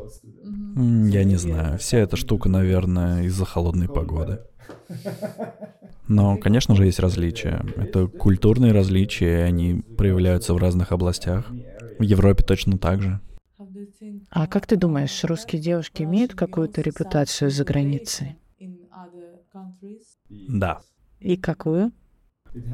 Я 0.76 1.24
не 1.24 1.36
знаю, 1.36 1.78
вся 1.78 1.98
эта 1.98 2.16
штука, 2.16 2.48
наверное, 2.48 3.24
из-за 3.24 3.46
холодной 3.46 3.88
погоды. 3.88 4.40
Но, 6.08 6.38
конечно 6.38 6.76
же, 6.76 6.86
есть 6.86 7.00
различия. 7.00 7.64
Это 7.76 8.08
культурные 8.08 8.72
различия, 8.72 9.40
и 9.40 9.42
они 9.42 9.84
проявляются 9.98 10.54
в 10.54 10.58
разных 10.58 10.92
областях. 10.92 11.46
В 12.00 12.02
Европе 12.02 12.44
точно 12.44 12.78
так 12.78 13.02
же. 13.02 13.20
А 14.32 14.48
как 14.48 14.66
ты 14.66 14.76
думаешь, 14.76 15.24
русские 15.24 15.62
девушки 15.62 16.04
имеют 16.04 16.34
какую-то 16.34 16.82
репутацию 16.82 17.52
за 17.52 17.64
границей? 17.64 18.39
Да. 20.30 20.80
И 21.20 21.36
какую? 21.36 21.92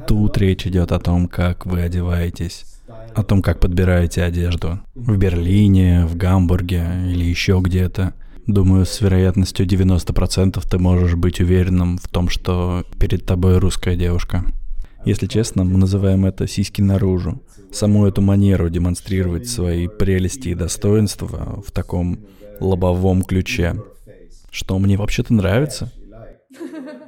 Тут 0.06 0.38
речь 0.38 0.66
идет 0.66 0.92
о 0.92 0.98
том, 0.98 1.28
как 1.28 1.66
вы 1.66 1.80
одеваетесь, 1.80 2.64
о 3.14 3.22
том, 3.22 3.42
как 3.42 3.60
подбираете 3.60 4.22
одежду. 4.22 4.80
В 4.94 5.16
Берлине, 5.16 6.06
в 6.06 6.16
Гамбурге 6.16 6.84
или 7.06 7.24
еще 7.24 7.60
где-то. 7.62 8.14
Думаю, 8.46 8.86
с 8.86 9.00
вероятностью 9.00 9.66
90% 9.66 10.62
ты 10.68 10.78
можешь 10.78 11.14
быть 11.16 11.40
уверенным 11.40 11.98
в 11.98 12.08
том, 12.08 12.28
что 12.28 12.84
перед 12.98 13.26
тобой 13.26 13.58
русская 13.58 13.96
девушка. 13.96 14.44
Если 15.04 15.26
честно, 15.26 15.64
мы 15.64 15.78
называем 15.78 16.24
это 16.24 16.46
сиськи 16.46 16.80
наружу. 16.80 17.42
Саму 17.72 18.06
эту 18.06 18.22
манеру 18.22 18.70
демонстрировать 18.70 19.48
свои 19.48 19.88
прелести 19.88 20.50
и 20.50 20.54
достоинства 20.54 21.62
в 21.66 21.70
таком 21.72 22.20
лобовом 22.60 23.22
ключе. 23.22 23.74
Что 24.50 24.78
мне 24.78 24.96
вообще-то 24.96 25.34
нравится. 25.34 25.92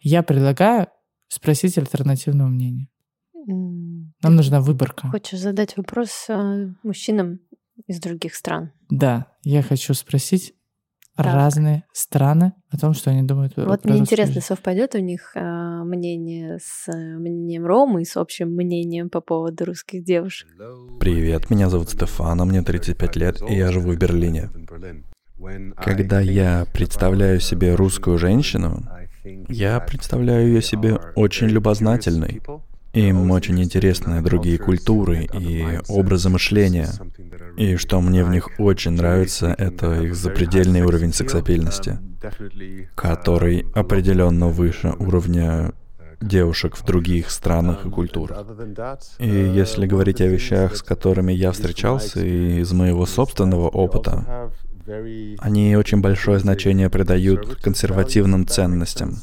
Я 0.00 0.22
предлагаю 0.22 0.88
спросить 1.28 1.76
альтернативного 1.78 2.48
мнения. 2.48 2.88
Нам 3.46 4.36
нужна 4.36 4.60
выборка. 4.60 5.08
Хочешь 5.08 5.40
задать 5.40 5.76
вопрос 5.76 6.26
э, 6.28 6.68
мужчинам 6.82 7.40
из 7.86 8.00
других 8.00 8.34
стран? 8.34 8.72
Да, 8.90 9.26
я 9.42 9.62
хочу 9.62 9.94
спросить 9.94 10.54
так. 11.16 11.34
разные 11.34 11.84
страны 11.92 12.52
о 12.70 12.78
том, 12.78 12.94
что 12.94 13.10
они 13.10 13.22
думают. 13.22 13.54
Вот 13.56 13.84
мне 13.84 13.98
интересно, 13.98 14.34
жизнь. 14.34 14.46
совпадет 14.46 14.94
у 14.94 14.98
них 14.98 15.32
э, 15.34 15.40
мнение 15.84 16.58
с 16.62 16.88
э, 16.88 16.96
мнением 16.96 17.66
Ромы 17.66 18.02
и 18.02 18.04
с 18.04 18.16
общим 18.16 18.54
мнением 18.54 19.10
по 19.10 19.20
поводу 19.20 19.64
русских 19.64 20.04
девушек. 20.04 20.48
Привет, 20.98 21.50
меня 21.50 21.68
зовут 21.68 21.90
Стефана, 21.90 22.44
мне 22.44 22.62
35 22.62 23.16
лет, 23.16 23.42
и 23.48 23.54
я 23.54 23.72
живу 23.72 23.92
в 23.92 23.96
Берлине. 23.98 24.50
Когда 25.76 26.20
я 26.20 26.66
представляю 26.72 27.40
себе 27.40 27.74
русскую 27.74 28.18
женщину, 28.18 28.82
я 29.24 29.80
представляю 29.80 30.48
ее 30.48 30.62
себе 30.62 30.98
очень 31.14 31.48
любознательной, 31.48 32.40
Им 32.92 33.30
очень 33.30 33.62
интересны 33.62 34.20
другие 34.20 34.58
культуры 34.58 35.28
и 35.32 35.78
образы 35.88 36.28
мышления. 36.28 36.88
И 37.56 37.76
что 37.76 38.00
мне 38.00 38.24
в 38.24 38.30
них 38.30 38.48
очень 38.58 38.92
нравится, 38.92 39.54
это 39.56 40.02
их 40.02 40.16
запредельный 40.16 40.82
уровень 40.82 41.12
сексапильности, 41.12 41.98
который 42.96 43.66
определенно 43.74 44.48
выше 44.48 44.92
уровня 44.98 45.72
девушек 46.20 46.76
в 46.76 46.84
других 46.84 47.30
странах 47.30 47.86
и 47.86 47.90
культурах. 47.90 48.44
И 49.18 49.28
если 49.28 49.86
говорить 49.86 50.20
о 50.20 50.26
вещах, 50.26 50.76
с 50.76 50.82
которыми 50.82 51.32
я 51.32 51.52
встречался, 51.52 52.20
и 52.24 52.60
из 52.60 52.72
моего 52.72 53.06
собственного 53.06 53.68
опыта, 53.68 54.50
они 55.38 55.76
очень 55.76 56.00
большое 56.00 56.38
значение 56.38 56.90
придают 56.90 57.56
консервативным 57.56 58.46
ценностям, 58.46 59.16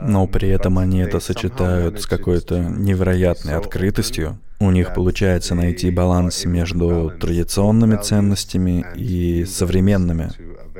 но 0.00 0.26
при 0.26 0.48
этом 0.48 0.78
они 0.78 1.00
это 1.00 1.20
сочетают 1.20 2.00
с 2.00 2.06
какой-то 2.06 2.58
невероятной 2.60 3.54
открытостью. 3.54 4.38
У 4.60 4.70
них 4.70 4.92
получается 4.92 5.54
найти 5.54 5.90
баланс 5.90 6.44
между 6.44 7.12
традиционными 7.20 7.96
ценностями 7.96 8.84
и 8.96 9.44
современными. 9.44 10.30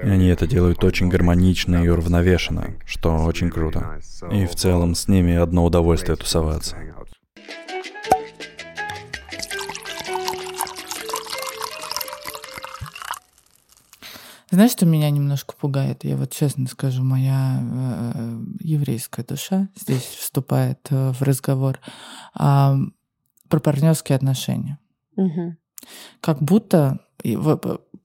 И 0.02 0.08
они 0.08 0.28
это 0.28 0.46
делают 0.46 0.82
очень 0.84 1.08
гармонично 1.08 1.82
и 1.84 1.88
уравновешенно, 1.88 2.74
что 2.84 3.16
очень 3.24 3.50
круто. 3.50 4.00
И 4.32 4.46
в 4.46 4.54
целом 4.54 4.94
с 4.94 5.08
ними 5.08 5.34
одно 5.34 5.64
удовольствие 5.64 6.16
тусоваться. 6.16 6.76
Знаешь, 14.50 14.72
что 14.72 14.86
меня 14.86 15.10
немножко 15.10 15.54
пугает? 15.54 16.04
Я 16.04 16.16
вот 16.16 16.32
честно 16.32 16.66
скажу, 16.66 17.04
моя 17.04 17.60
э, 17.60 18.40
еврейская 18.60 19.22
душа 19.22 19.68
здесь 19.78 20.02
вступает 20.02 20.86
э, 20.90 21.12
в 21.12 21.20
разговор 21.20 21.78
э, 22.38 22.74
про 23.48 23.60
партнерские 23.60 24.16
отношения. 24.16 24.78
Мгм. 25.16 25.58
Как 26.22 26.42
будто, 26.42 27.00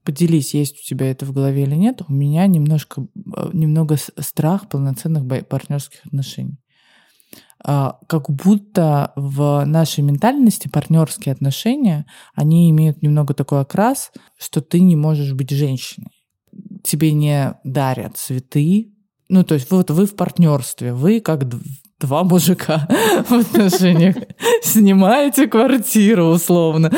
поделись, 0.03 0.53
есть 0.53 0.79
у 0.79 0.83
тебя 0.83 1.09
это 1.09 1.25
в 1.25 1.31
голове 1.31 1.63
или 1.63 1.75
нет, 1.75 2.01
у 2.07 2.11
меня 2.11 2.45
немножко, 2.47 3.07
э, 3.15 3.49
немного 3.53 3.95
страх 4.19 4.67
полноценных 4.67 5.47
партнерских 5.47 6.05
отношений. 6.05 6.59
А, 7.65 7.99
Как 8.07 8.29
будто 8.29 9.13
в 9.15 9.63
нашей 9.63 10.03
ментальности 10.03 10.67
партнерские 10.67 11.31
отношения, 11.31 12.05
они 12.35 12.69
имеют 12.69 13.01
немного 13.01 13.33
такой 13.33 13.61
окрас, 13.61 14.11
что 14.37 14.59
ты 14.59 14.81
не 14.81 14.97
можешь 14.97 15.31
быть 15.31 15.51
женщиной 15.51 16.12
тебе 16.83 17.13
не 17.13 17.55
дарят 17.63 18.17
цветы. 18.17 18.93
Ну, 19.29 19.43
то 19.43 19.55
есть 19.55 19.71
вот 19.71 19.89
вы 19.89 20.05
в 20.05 20.15
партнерстве, 20.15 20.93
вы 20.93 21.19
как 21.19 21.45
два 21.99 22.23
мужика 22.23 22.87
в 23.29 23.33
отношениях. 23.33 24.15
Снимаете 24.61 25.47
квартиру 25.47 26.25
условно. 26.25 26.91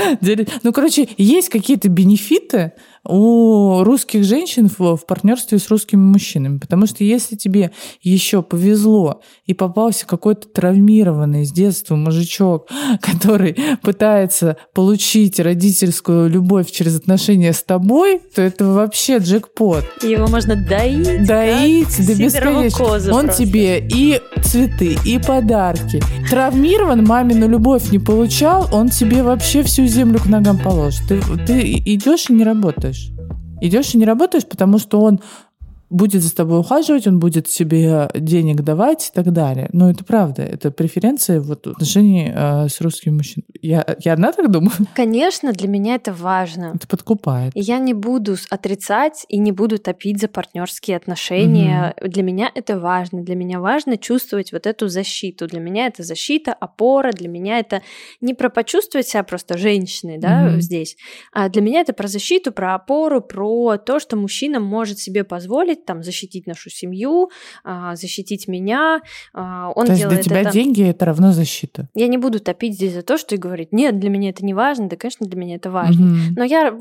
Ну, 0.64 0.74
короче, 0.74 1.08
есть 1.18 1.50
какие-то 1.50 1.90
бенефиты 1.90 2.74
у 3.08 3.84
русских 3.84 4.24
женщин 4.24 4.68
в, 4.68 4.98
в 4.98 5.06
партнерстве 5.06 5.60
с 5.60 5.70
русскими 5.70 6.02
мужчинами. 6.02 6.58
Потому 6.58 6.88
что 6.88 7.04
если 7.04 7.36
тебе 7.36 7.72
еще 8.02 8.42
повезло 8.42 9.22
и 9.46 9.54
попался 9.54 10.06
какой-то 10.06 10.48
травмированный 10.48 11.46
с 11.46 11.52
детства 11.52 11.96
мужичок, 11.96 12.68
который 13.02 13.56
пытается 13.82 14.58
получить 14.74 15.40
родительскую 15.40 16.30
любовь 16.30 16.72
через 16.72 16.96
отношения 16.96 17.54
с 17.54 17.64
тобой, 17.64 18.22
то 18.34 18.42
это 18.42 18.66
вообще 18.66 19.18
джекпот. 19.18 19.86
Его 20.02 20.28
можно 20.28 20.56
доить. 20.56 21.26
Доить 21.26 21.98
до 21.98 22.16
сидорову 22.16 22.64
бесконечности. 22.64 23.10
Он 23.10 23.26
просто. 23.26 23.44
тебе 23.44 23.80
и 23.80 24.20
цветы, 24.44 24.98
и 25.06 25.20
подарки. 25.20 26.02
Травмирован, 26.30 27.04
мамину 27.04 27.48
любовь 27.48 27.92
не 27.92 28.00
получал, 28.00 28.68
он 28.72 28.90
тебе 28.90 29.24
вообще 29.24 29.64
всю 29.64 29.86
землю 29.86 30.20
к 30.20 30.26
ногам 30.26 30.58
положит. 30.58 31.08
Ты, 31.08 31.22
ты 31.46 31.74
идешь 31.86 32.30
и 32.30 32.34
не 32.34 32.44
работаешь. 32.44 32.95
Идешь 33.62 33.94
и 33.94 33.98
не 33.98 34.06
работаешь, 34.06 34.46
потому 34.46 34.78
что 34.80 35.02
он 35.02 35.22
будет 35.90 36.22
за 36.24 36.36
тобой 36.36 36.60
ухаживать, 36.60 37.08
он 37.08 37.20
будет 37.20 37.48
тебе 37.48 38.10
денег 38.16 38.62
давать 38.62 39.10
и 39.10 39.12
так 39.14 39.32
далее. 39.32 39.70
Но 39.74 39.90
это 39.90 40.04
правда, 40.04 40.42
это 40.44 40.72
преференции 40.72 41.40
вот 41.40 41.68
в 41.68 41.72
отношении 41.72 42.32
э, 42.34 42.68
с 42.70 42.82
русскими 42.82 43.14
мужчинами. 43.14 43.46
Я, 43.62 43.86
я 44.04 44.14
одна 44.14 44.32
так 44.32 44.50
думаю? 44.52 44.72
Конечно, 44.96 45.52
для 45.54 45.68
меня 45.68 45.96
это 45.96 46.14
важно. 46.14 46.74
Это 46.76 46.88
подкупает. 46.88 47.56
И 47.56 47.62
я 47.62 47.78
не 47.78 47.94
буду 47.94 48.36
отрицать 48.50 49.26
и 49.30 49.38
не 49.38 49.52
буду 49.52 49.78
топить 49.78 50.20
за 50.20 50.28
партнерские 50.28 50.98
отношения. 50.98 51.94
Для 52.02 52.24
меня 52.24 52.52
это 52.54 52.80
важно. 52.80 53.22
Для 53.22 53.36
меня 53.36 53.60
важно 53.60 53.98
чувствовать 53.98 54.52
вот 54.52 54.66
эту 54.68 54.88
защиту. 54.88 55.48
Для 55.48 55.60
меня 55.60 55.88
это 55.88 56.04
защита, 56.04 56.54
опора. 56.54 57.12
Для 57.12 57.28
меня 57.30 57.60
это 57.60 57.82
не 58.22 58.34
про 58.34 58.50
почувствовать 58.50 59.08
себя 59.08 59.24
просто 59.24 59.58
женщиной, 59.58 60.18
да, 60.18 60.42
Мгм. 60.42 60.62
здесь. 60.62 60.98
А 61.32 61.50
для 61.50 61.62
меня 61.62 61.82
это 61.82 61.94
про 61.94 62.08
защиту, 62.08 62.52
про 62.52 62.76
опору, 62.76 63.22
про 63.22 63.78
то, 63.78 64.00
что 64.00 64.16
мужчина 64.16 64.60
может 64.60 65.00
себе 65.00 65.24
позволить 65.24 65.75
там 65.84 66.04
защитить 66.04 66.48
нашу 66.48 66.70
семью, 66.70 67.30
а, 67.64 67.96
защитить 67.96 68.48
меня. 68.48 69.02
А, 69.34 69.72
Он 69.76 69.88
То 69.88 69.94
есть 69.94 70.08
для 70.08 70.22
тебя 70.22 70.42
это... 70.42 70.52
деньги 70.52 70.84
это 70.84 71.06
равно 71.06 71.32
защита. 71.32 71.90
Я 71.96 72.08
не 72.08 72.18
буду 72.18 72.40
топить 72.40 72.76
здесь 72.76 72.94
за 72.94 73.02
то, 73.02 73.18
что 73.18 73.36
и 73.36 73.38
говорить, 73.38 73.74
нет, 73.74 74.00
для 74.00 74.10
меня 74.10 74.30
это 74.30 74.46
не 74.46 74.54
важно, 74.54 74.88
да, 74.88 74.96
конечно, 74.96 75.26
для 75.26 75.38
меня 75.40 75.56
это 75.56 75.72
важно. 75.72 76.06
Мгм. 76.06 76.36
Но 76.38 76.44
я 76.44 76.74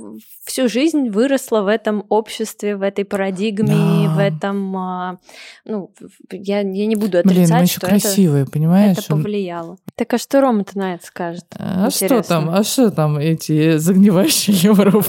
всю 0.44 0.68
жизнь 0.68 1.08
выросла 1.10 1.62
в 1.62 1.66
этом 1.66 2.04
обществе, 2.08 2.76
в 2.76 2.82
этой 2.82 3.04
парадигме, 3.04 4.06
Да. 4.06 4.14
в 4.14 4.18
этом, 4.18 4.76
а, 4.76 5.18
ну, 5.64 5.90
я, 6.30 6.60
я 6.60 6.86
не 6.86 6.96
буду 6.96 7.20
Блин, 7.24 7.44
отрицать, 7.44 7.58
мы 7.58 7.62
еще 7.64 7.78
что 7.78 7.86
красивые, 7.86 8.42
это, 8.42 8.52
понимаешь? 8.52 8.98
это 8.98 9.08
повлияло. 9.08 9.78
Так 9.96 10.12
а 10.14 10.18
что 10.18 10.40
Рома-то 10.40 10.76
на 10.78 10.94
это 10.94 11.06
скажет? 11.06 11.46
А 11.56 11.90
что 11.90 12.04
Интересно. 12.06 12.28
там? 12.28 12.50
А 12.50 12.62
что 12.64 12.90
там 12.90 13.16
эти 13.16 13.78
загнивающие 13.78 14.56
Европы? 14.56 15.06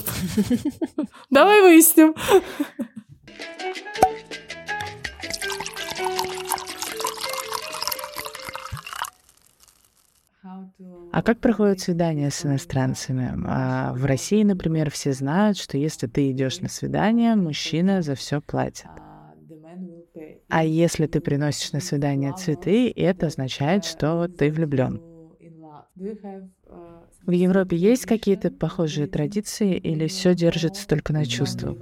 Давай 1.30 1.62
выясним. 1.62 2.16
А 11.16 11.22
как 11.22 11.40
проходят 11.40 11.80
свидания 11.80 12.30
с 12.30 12.46
иностранцами? 12.46 13.32
А 13.48 13.94
в 13.94 14.04
России, 14.04 14.44
например, 14.44 14.92
все 14.92 15.14
знают, 15.14 15.58
что 15.58 15.78
если 15.78 16.08
ты 16.08 16.30
идешь 16.30 16.60
на 16.60 16.68
свидание, 16.68 17.36
мужчина 17.36 18.02
за 18.02 18.16
все 18.16 18.42
платит. 18.42 18.88
А 20.50 20.66
если 20.66 21.08
ты 21.08 21.22
приносишь 21.22 21.72
на 21.72 21.80
свидание 21.80 22.34
цветы, 22.34 22.92
это 22.92 23.28
означает, 23.28 23.86
что 23.86 24.28
ты 24.28 24.52
влюблен. 24.52 25.02
В 27.26 27.32
Европе 27.32 27.78
есть 27.78 28.06
какие-то 28.06 28.52
похожие 28.52 29.08
традиции 29.08 29.78
или 29.78 30.08
все 30.08 30.36
держится 30.36 30.86
только 30.86 31.14
на 31.14 31.26
чувствах? 31.26 31.78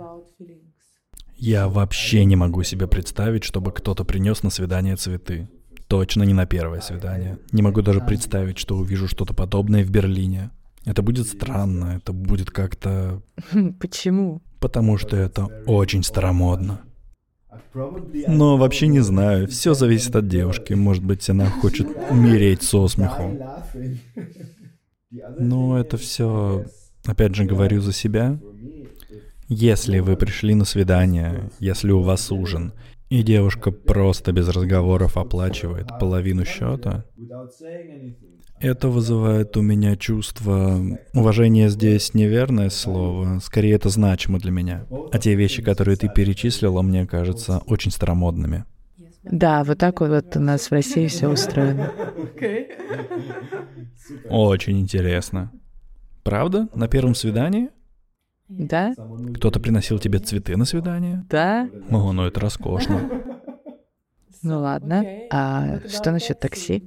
Я 1.46 1.68
вообще 1.68 2.24
не 2.24 2.38
могу 2.38 2.64
себе 2.64 2.88
представить, 2.88 3.44
чтобы 3.44 3.74
кто-то 3.74 4.06
принес 4.06 4.44
на 4.44 4.50
свидание 4.50 4.96
цветы. 4.96 5.50
Точно 5.90 6.24
не 6.24 6.34
на 6.34 6.46
первое 6.46 6.80
свидание. 6.80 7.38
Не 7.52 7.62
могу 7.62 7.82
даже 7.82 8.00
представить, 8.00 8.58
что 8.58 8.78
увижу 8.78 9.10
что-то 9.10 9.34
подобное 9.34 9.84
в 9.84 9.90
Берлине. 9.90 10.52
Это 10.86 11.02
будет 11.02 11.28
странно, 11.28 11.98
это 11.98 12.14
будет 12.14 12.50
как-то... 12.50 13.22
Почему? 13.82 14.42
Потому 14.62 14.98
что 14.98 15.18
это 15.18 15.48
очень 15.66 16.04
старомодно. 16.04 16.80
Но 17.74 18.56
вообще 18.56 18.88
не 18.88 19.02
знаю, 19.02 19.50
все 19.50 19.74
зависит 19.74 20.16
от 20.16 20.30
девушки. 20.30 20.72
Может 20.72 21.04
быть, 21.04 21.30
она 21.30 21.48
хочет 21.50 21.90
умереть 22.10 22.64
со 22.64 22.88
смеху. 22.88 23.38
Но 25.38 25.78
это 25.78 25.98
все, 25.98 26.64
опять 27.06 27.36
же, 27.36 27.44
говорю 27.44 27.82
за 27.82 27.92
себя. 27.92 28.40
Если 29.56 30.00
вы 30.00 30.16
пришли 30.18 30.56
на 30.56 30.66
свидание, 30.66 31.52
если 31.60 31.92
у 31.92 32.02
вас 32.02 32.32
ужин, 32.32 32.74
и 33.10 33.22
девушка 33.22 33.70
просто 33.70 34.32
без 34.32 34.50
разговоров 34.50 35.16
оплачивает 35.16 35.90
половину 36.00 36.44
счета, 36.44 37.06
это 38.60 38.90
вызывает 38.90 39.56
у 39.56 39.62
меня 39.62 39.96
чувство... 39.96 40.82
Уважение 41.14 41.70
здесь 41.70 42.16
неверное 42.16 42.72
слово, 42.72 43.40
скорее 43.44 43.76
это 43.76 43.90
значимо 43.90 44.40
для 44.40 44.50
меня. 44.50 44.88
А 45.12 45.20
те 45.20 45.36
вещи, 45.36 45.62
которые 45.62 45.98
ты 45.98 46.10
перечислила, 46.10 46.82
мне 46.82 47.06
кажутся 47.06 47.60
очень 47.68 47.92
старомодными. 47.92 48.66
Да, 49.22 49.64
вот 49.64 49.78
так 49.78 50.02
вот 50.02 50.36
у 50.36 50.40
нас 50.40 50.66
в 50.66 50.72
России 50.72 51.06
все 51.06 51.30
устроено. 51.30 51.92
Очень 54.30 54.80
интересно. 54.80 55.52
Правда? 56.24 56.68
На 56.74 56.88
первом 56.88 57.14
свидании? 57.14 57.70
Да? 58.50 58.94
Кто-то 59.36 59.60
приносил 59.60 60.00
тебе 60.00 60.20
цветы 60.20 60.56
на 60.58 60.66
свидание? 60.66 61.26
Да? 61.30 61.70
О, 61.90 62.12
ну 62.12 62.26
это 62.26 62.40
роскошно. 62.40 63.10
Ну 64.46 64.60
ладно. 64.60 65.06
А 65.32 65.80
что 65.88 66.12
насчет 66.12 66.38
такси? 66.38 66.84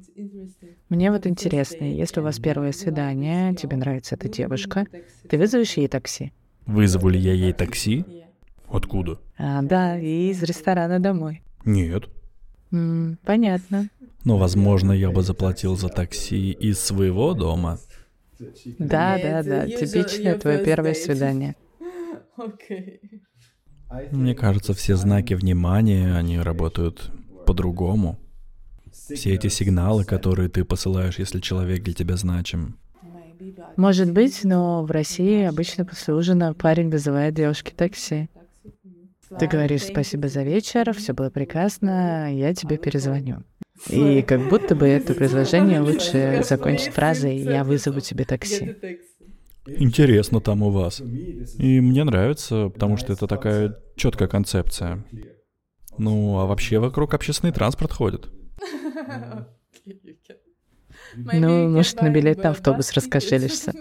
Мне 0.90 1.10
вот 1.10 1.26
интересно, 1.26 1.84
если 1.84 2.20
у 2.20 2.22
вас 2.22 2.38
первое 2.38 2.72
свидание, 2.72 3.54
тебе 3.54 3.78
нравится 3.78 4.14
эта 4.14 4.28
девушка, 4.28 4.86
ты 5.26 5.38
вызовешь 5.38 5.78
ей 5.78 5.88
такси? 5.88 6.32
Вызову 6.66 7.08
ли 7.08 7.18
я 7.18 7.32
ей 7.32 7.54
такси? 7.54 8.04
Откуда? 8.68 9.18
А, 9.38 9.62
да, 9.62 9.98
и 9.98 10.28
из 10.30 10.42
ресторана 10.42 11.00
домой. 11.00 11.42
Нет. 11.64 12.04
М, 12.72 13.18
понятно. 13.24 13.88
Но, 14.24 14.36
возможно, 14.36 14.92
я 14.92 15.10
бы 15.10 15.22
заплатил 15.22 15.76
за 15.76 15.88
такси 15.88 16.50
из 16.50 16.78
своего 16.78 17.32
дома. 17.32 17.78
Да, 18.78 19.18
да, 19.18 19.42
да, 19.42 19.66
типичное 19.66 20.38
твое 20.38 20.64
первое 20.64 20.94
свидание. 20.94 21.56
Мне 24.10 24.34
кажется, 24.34 24.74
все 24.74 24.96
знаки 24.96 25.34
внимания, 25.34 26.14
они 26.16 26.38
работают 26.38 27.10
по-другому. 27.46 28.18
Все 28.90 29.34
эти 29.34 29.48
сигналы, 29.48 30.04
которые 30.04 30.48
ты 30.48 30.64
посылаешь, 30.64 31.18
если 31.18 31.40
человек 31.40 31.82
для 31.82 31.94
тебя 31.94 32.16
значим. 32.16 32.78
Может 33.76 34.10
быть, 34.12 34.42
но 34.42 34.82
в 34.84 34.90
России 34.90 35.44
обычно 35.44 35.84
после 35.84 36.14
ужина 36.14 36.54
парень 36.54 36.90
вызывает 36.90 37.34
девушке 37.34 37.72
такси. 37.76 38.28
Ты 39.38 39.46
говоришь 39.46 39.84
спасибо 39.84 40.28
за 40.28 40.42
вечер, 40.42 40.92
все 40.94 41.12
было 41.12 41.30
прекрасно, 41.30 42.34
я 42.34 42.54
тебе 42.54 42.78
перезвоню. 42.78 43.42
И 43.88 44.22
как 44.22 44.48
будто 44.48 44.74
бы 44.74 44.86
это 44.86 45.14
предложение 45.14 45.80
лучше 45.80 46.42
закончить 46.44 46.92
фразой 46.92 47.36
«я 47.36 47.64
вызову 47.64 48.00
тебе 48.00 48.24
такси». 48.24 48.76
Интересно 49.66 50.40
там 50.40 50.62
у 50.62 50.70
вас. 50.70 51.00
И 51.58 51.80
мне 51.80 52.04
нравится, 52.04 52.68
потому 52.68 52.96
что 52.96 53.12
это 53.12 53.26
такая 53.26 53.76
четкая 53.96 54.28
концепция. 54.28 55.04
Ну, 55.98 56.38
а 56.38 56.46
вообще 56.46 56.78
вокруг 56.78 57.14
общественный 57.14 57.52
транспорт 57.52 57.92
ходит. 57.92 58.28
Ну, 61.14 61.68
может, 61.68 62.02
на 62.02 62.10
билет 62.10 62.42
на 62.42 62.50
автобус 62.50 62.92
раскошелишься. 62.92 63.72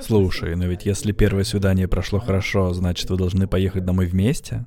Слушай, 0.00 0.56
но 0.56 0.66
ведь 0.66 0.84
если 0.84 1.12
первое 1.12 1.44
свидание 1.44 1.88
прошло 1.88 2.18
хорошо, 2.18 2.72
значит, 2.72 3.08
вы 3.08 3.16
должны 3.16 3.46
поехать 3.46 3.84
домой 3.84 4.06
вместе? 4.06 4.66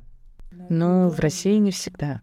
Ну, 0.70 1.10
в 1.10 1.20
России 1.20 1.58
не 1.58 1.72
всегда. 1.72 2.22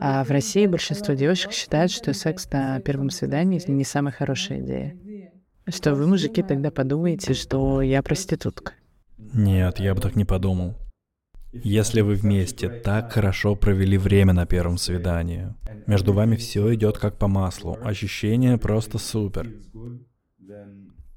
А 0.00 0.24
в 0.24 0.30
России 0.30 0.66
большинство 0.66 1.14
девушек 1.14 1.52
считают, 1.52 1.90
что 1.90 2.12
секс 2.12 2.50
на 2.50 2.80
первом 2.80 3.10
свидании 3.10 3.60
не 3.66 3.84
самая 3.84 4.12
хорошая 4.12 4.60
идея. 4.60 4.96
Что 5.68 5.94
вы, 5.94 6.06
мужики, 6.06 6.42
тогда 6.42 6.70
подумаете, 6.70 7.34
что 7.34 7.82
я 7.82 8.02
проститутка. 8.02 8.72
Нет, 9.18 9.80
я 9.80 9.94
бы 9.94 10.00
так 10.00 10.14
не 10.14 10.24
подумал. 10.24 10.76
Если 11.52 12.02
вы 12.02 12.14
вместе 12.14 12.68
так 12.68 13.12
хорошо 13.12 13.56
провели 13.56 13.98
время 13.98 14.32
на 14.32 14.46
первом 14.46 14.78
свидании, 14.78 15.54
между 15.86 16.12
вами 16.12 16.36
все 16.36 16.74
идет 16.74 16.98
как 16.98 17.18
по 17.18 17.28
маслу, 17.28 17.78
ощущение 17.82 18.58
просто 18.58 18.98
супер, 18.98 19.48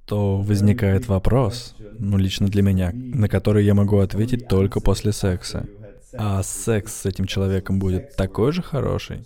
то 0.05 0.41
возникает 0.41 1.07
вопрос, 1.07 1.75
ну 1.99 2.17
лично 2.17 2.47
для 2.47 2.63
меня, 2.63 2.91
на 2.93 3.27
который 3.27 3.65
я 3.65 3.75
могу 3.75 3.99
ответить 3.99 4.47
только 4.47 4.79
после 4.79 5.11
секса. 5.11 5.67
А 6.17 6.41
секс 6.43 7.01
с 7.01 7.05
этим 7.05 7.25
человеком 7.25 7.79
будет 7.79 8.15
такой 8.15 8.51
же 8.51 8.61
хороший? 8.61 9.25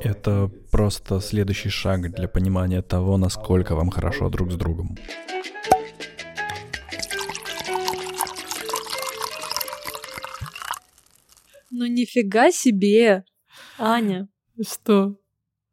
Это 0.00 0.50
просто 0.70 1.20
следующий 1.20 1.68
шаг 1.68 2.10
для 2.14 2.26
понимания 2.26 2.80
того, 2.80 3.18
насколько 3.18 3.74
вам 3.74 3.90
хорошо 3.90 4.30
друг 4.30 4.50
с 4.50 4.56
другом. 4.56 4.96
Ну 11.70 11.86
нифига 11.86 12.50
себе, 12.50 13.24
Аня. 13.78 14.28
Что? 14.60 15.16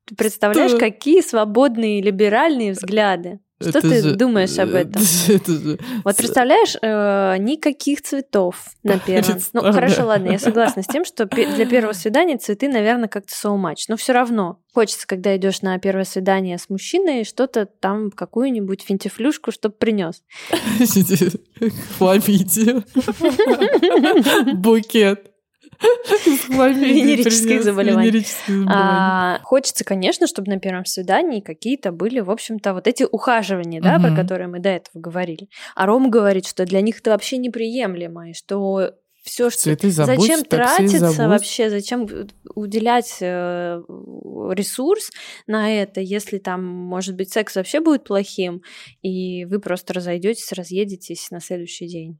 Ты 0.05 0.15
представляешь, 0.15 0.71
Что? 0.71 0.79
какие 0.79 1.21
свободные 1.21 2.01
либеральные 2.01 2.71
взгляды? 2.71 3.39
Что 3.61 3.79
Это 3.79 3.81
ты 3.81 4.01
же- 4.01 4.15
думаешь 4.15 4.57
об 4.57 4.73
этом? 4.73 5.01
Это 5.27 5.51
же... 5.51 5.79
Вот 6.05 6.15
представляешь, 6.15 6.75
э, 6.81 7.37
никаких 7.39 8.01
цветов 8.01 8.55
на 8.83 8.99
первом. 8.99 9.39
Ну, 9.53 9.61
хорошо, 9.61 10.05
ладно, 10.05 10.31
я 10.31 10.39
согласна 10.39 10.83
с 10.83 10.87
тем, 10.87 11.03
что 11.03 11.25
для 11.25 11.65
первого 11.65 11.93
свидания 11.93 12.37
цветы, 12.37 12.69
наверное, 12.69 13.09
как-то 13.09 13.33
so 13.33 13.55
much. 13.57 13.85
Но 13.89 13.97
все 13.97 14.13
равно 14.13 14.59
хочется, 14.73 15.05
когда 15.05 15.35
идешь 15.35 15.61
на 15.61 15.77
первое 15.79 16.05
свидание 16.05 16.57
с 16.57 16.69
мужчиной, 16.69 17.25
что-то 17.25 17.65
там, 17.65 18.11
какую-нибудь 18.11 18.81
финтифлюшку, 18.81 19.51
чтобы 19.51 19.75
принес. 19.75 20.23
Хламидия. 21.97 22.83
Букет. 24.55 25.28
Венерических 26.49 27.63
заболеваний. 27.63 28.25
А, 28.67 29.39
хочется, 29.43 29.83
конечно, 29.83 30.27
чтобы 30.27 30.51
на 30.51 30.59
первом 30.59 30.85
свидании 30.85 31.39
какие-то 31.39 31.91
были, 31.91 32.19
в 32.19 32.31
общем-то, 32.31 32.73
вот 32.73 32.87
эти 32.87 33.05
ухаживания, 33.09 33.81
да, 33.81 33.99
про 33.99 34.15
которые 34.15 34.47
мы 34.47 34.59
до 34.59 34.69
этого 34.69 35.01
говорили. 35.01 35.49
А 35.75 35.85
Рома 35.85 36.09
говорит, 36.09 36.45
что 36.45 36.65
для 36.65 36.81
них 36.81 36.99
это 36.99 37.11
вообще 37.11 37.37
неприемлемо, 37.37 38.31
и 38.31 38.33
что 38.33 38.93
все, 39.23 39.49
что 39.49 39.61
Цветы 39.61 39.91
забудь, 39.91 40.21
зачем 40.21 40.43
тратиться 40.43 41.09
забудь. 41.09 41.29
вообще, 41.29 41.69
зачем 41.69 42.07
уделять 42.55 43.17
э, 43.21 43.81
ресурс 44.51 45.11
на 45.45 45.69
это, 45.71 46.01
если 46.01 46.37
там, 46.37 46.65
может 46.65 47.15
быть, 47.15 47.31
секс 47.31 47.55
вообще 47.55 47.79
будет 47.79 48.05
плохим, 48.05 48.61
и 49.01 49.45
вы 49.45 49.59
просто 49.59 49.93
разойдетесь, 49.93 50.51
разъедетесь 50.51 51.31
на 51.31 51.41
следующий 51.41 51.87
день. 51.87 52.19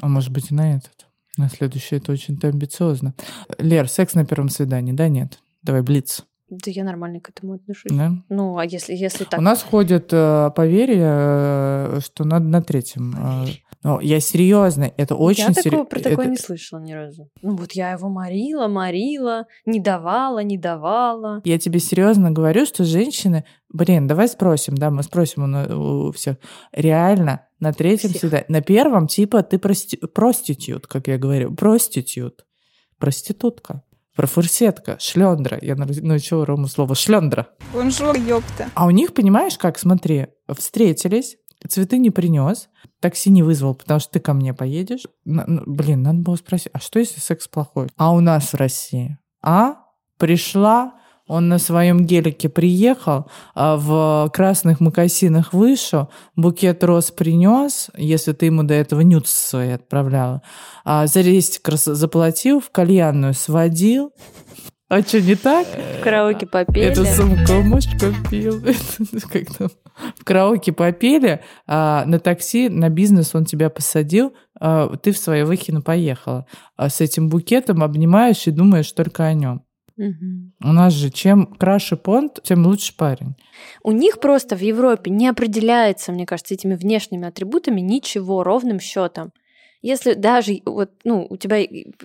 А 0.00 0.08
может 0.08 0.32
быть 0.32 0.50
и 0.50 0.54
на 0.54 0.76
этот. 0.76 1.09
На 1.36 1.48
следующий 1.48 1.96
это 1.96 2.12
очень-то 2.12 2.48
амбициозно. 2.48 3.14
Лер, 3.58 3.88
секс 3.88 4.14
на 4.14 4.24
первом 4.24 4.48
свидании, 4.48 4.92
да, 4.92 5.08
нет? 5.08 5.40
Давай, 5.62 5.82
блиц. 5.82 6.24
Да 6.50 6.70
я 6.70 6.84
нормально 6.84 7.20
к 7.20 7.30
этому 7.30 7.54
отношусь. 7.54 7.92
Да? 7.92 8.12
Ну, 8.28 8.58
а 8.58 8.64
если, 8.64 8.94
если 8.94 9.24
так... 9.24 9.38
У 9.38 9.42
нас 9.42 9.62
ходит 9.62 10.08
э, 10.12 10.50
поверье, 10.54 11.06
э, 11.08 12.00
что 12.04 12.24
надо 12.24 12.46
на 12.46 12.60
третьем. 12.60 13.14
э, 13.16 13.46
Но 13.84 14.00
я 14.00 14.18
серьезно, 14.20 14.92
это 14.96 15.14
очень 15.14 15.44
я 15.44 15.48
такого 15.48 15.62
серьезно. 15.62 15.84
про 15.86 16.00
такое 16.00 16.26
не 16.26 16.36
слышала 16.36 16.80
ни 16.80 16.92
разу. 16.92 17.28
Ну 17.40 17.56
вот 17.56 17.72
я 17.72 17.92
его 17.92 18.08
морила, 18.08 18.66
морила, 18.68 19.46
не 19.64 19.80
давала, 19.80 20.40
не 20.42 20.58
давала. 20.58 21.40
Я 21.44 21.58
тебе 21.58 21.78
серьезно 21.78 22.30
говорю, 22.32 22.66
что 22.66 22.84
женщины, 22.84 23.44
блин, 23.72 24.06
давай 24.08 24.26
спросим, 24.28 24.74
да, 24.74 24.90
мы 24.90 25.02
спросим 25.04 25.44
у, 25.54 26.08
у 26.08 26.12
всех. 26.12 26.36
Реально, 26.72 27.46
на 27.60 27.72
третьем 27.72 28.10
Всех. 28.10 28.22
свидании, 28.22 28.46
на 28.48 28.60
первом, 28.60 29.06
типа, 29.06 29.42
ты 29.42 29.58
прости, 29.58 29.96
проститют, 29.98 30.86
как 30.86 31.06
я 31.08 31.16
говорю, 31.18 31.54
проститют, 31.54 32.44
проститутка, 32.98 33.82
профурсетка, 34.16 34.96
шлендра. 34.98 35.58
Я 35.62 35.76
научила 35.76 36.44
Рому 36.46 36.66
слово 36.68 36.94
шлендра. 36.94 37.48
Бонжур, 37.72 38.16
ёпта. 38.16 38.68
А 38.74 38.86
у 38.86 38.90
них, 38.90 39.14
понимаешь, 39.14 39.56
как, 39.58 39.78
смотри, 39.78 40.26
встретились, 40.56 41.36
цветы 41.68 41.98
не 41.98 42.10
принес, 42.10 42.68
такси 43.00 43.30
не 43.30 43.42
вызвал, 43.42 43.74
потому 43.74 44.00
что 44.00 44.12
ты 44.12 44.20
ко 44.20 44.32
мне 44.32 44.54
поедешь. 44.54 45.04
Н- 45.26 45.40
н- 45.40 45.62
блин, 45.66 46.02
надо 46.02 46.20
было 46.20 46.36
спросить, 46.36 46.70
а 46.72 46.80
что 46.80 46.98
если 46.98 47.20
секс 47.20 47.48
плохой? 47.48 47.88
А 47.96 48.12
у 48.12 48.20
нас 48.20 48.52
в 48.52 48.56
России? 48.56 49.18
А? 49.42 49.76
Пришла, 50.18 50.94
он 51.30 51.48
на 51.48 51.58
своем 51.58 52.04
гелике 52.04 52.48
приехал, 52.48 53.30
а 53.54 53.76
в 53.76 54.30
красных 54.34 54.80
мокасинах 54.80 55.52
вышел, 55.52 56.10
букет 56.34 56.82
роз 56.82 57.12
принес, 57.12 57.88
если 57.96 58.32
ты 58.32 58.46
ему 58.46 58.64
до 58.64 58.74
этого 58.74 59.02
нюц 59.02 59.30
свои 59.30 59.70
отправляла, 59.70 60.42
а 60.84 61.06
за 61.06 61.20
рестик 61.20 61.68
заплатил, 61.70 62.60
в 62.60 62.70
кальянную 62.70 63.34
сводил. 63.34 64.12
А 64.88 65.02
что, 65.02 65.20
не 65.20 65.36
так? 65.36 65.68
В 66.00 66.02
караоке 66.02 66.46
попели. 66.46 66.86
Эту 66.86 67.04
сумку. 67.04 67.78
Как 69.30 69.56
там? 69.56 69.68
В 70.18 70.24
караоке 70.24 70.72
попели, 70.72 71.42
а 71.68 72.04
на 72.06 72.18
такси, 72.18 72.68
на 72.68 72.88
бизнес 72.88 73.36
он 73.36 73.44
тебя 73.44 73.70
посадил, 73.70 74.34
а 74.58 74.88
ты 74.96 75.12
в 75.12 75.18
свою 75.18 75.46
выхину 75.46 75.80
поехала. 75.80 76.44
А 76.76 76.88
с 76.88 77.00
этим 77.00 77.28
букетом 77.28 77.84
обнимаешь 77.84 78.48
и 78.48 78.50
думаешь 78.50 78.90
только 78.90 79.26
о 79.26 79.32
нем. 79.32 79.62
У 80.62 80.72
нас 80.72 80.92
же 80.92 81.10
чем 81.10 81.46
краше 81.46 81.96
понт, 81.96 82.40
тем 82.42 82.66
лучше 82.66 82.96
парень. 82.96 83.34
У 83.82 83.92
них 83.92 84.20
просто 84.20 84.56
в 84.56 84.60
Европе 84.60 85.10
не 85.10 85.28
определяется, 85.28 86.12
мне 86.12 86.26
кажется, 86.26 86.54
этими 86.54 86.74
внешними 86.74 87.28
атрибутами 87.28 87.80
ничего 87.80 88.42
ровным 88.42 88.80
счетом. 88.80 89.32
Если 89.82 90.12
даже 90.12 90.60
вот, 90.66 90.90
ну, 91.04 91.26
у 91.30 91.36
тебя 91.38 91.58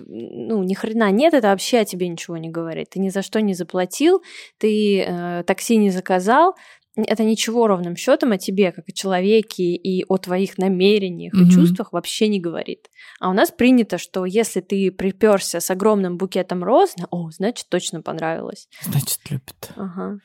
ну, 0.06 0.62
ни 0.62 0.72
хрена 0.72 1.10
нет, 1.10 1.34
это 1.34 1.48
вообще 1.48 1.80
о 1.80 1.84
тебе 1.84 2.08
ничего 2.08 2.38
не 2.38 2.48
говорит. 2.48 2.90
Ты 2.90 3.00
ни 3.00 3.10
за 3.10 3.20
что 3.20 3.42
не 3.42 3.52
заплатил, 3.52 4.22
ты 4.56 5.02
э, 5.02 5.42
такси 5.46 5.76
не 5.76 5.90
заказал, 5.90 6.54
это 7.04 7.24
ничего 7.24 7.66
ровным 7.66 7.96
счетом 7.96 8.32
о 8.32 8.38
тебе, 8.38 8.72
как 8.72 8.88
о 8.88 8.92
человеке 8.92 9.74
и 9.74 10.04
о 10.08 10.16
твоих 10.16 10.58
намерениях 10.58 11.34
и 11.34 11.38
Мгм. 11.38 11.50
чувствах 11.50 11.92
вообще 11.92 12.28
не 12.28 12.40
говорит. 12.40 12.88
А 13.20 13.28
у 13.30 13.32
нас 13.32 13.50
принято, 13.50 13.98
что 13.98 14.24
если 14.24 14.60
ты 14.60 14.90
приперся 14.90 15.60
с 15.60 15.70
огромным 15.70 16.16
букетом 16.16 16.64
роз, 16.64 16.94
о, 17.10 17.30
значит, 17.30 17.68
точно 17.68 18.02
понравилось. 18.02 18.68
Значит, 18.82 19.20
любит. 19.30 19.70
Ага. 19.76 20.18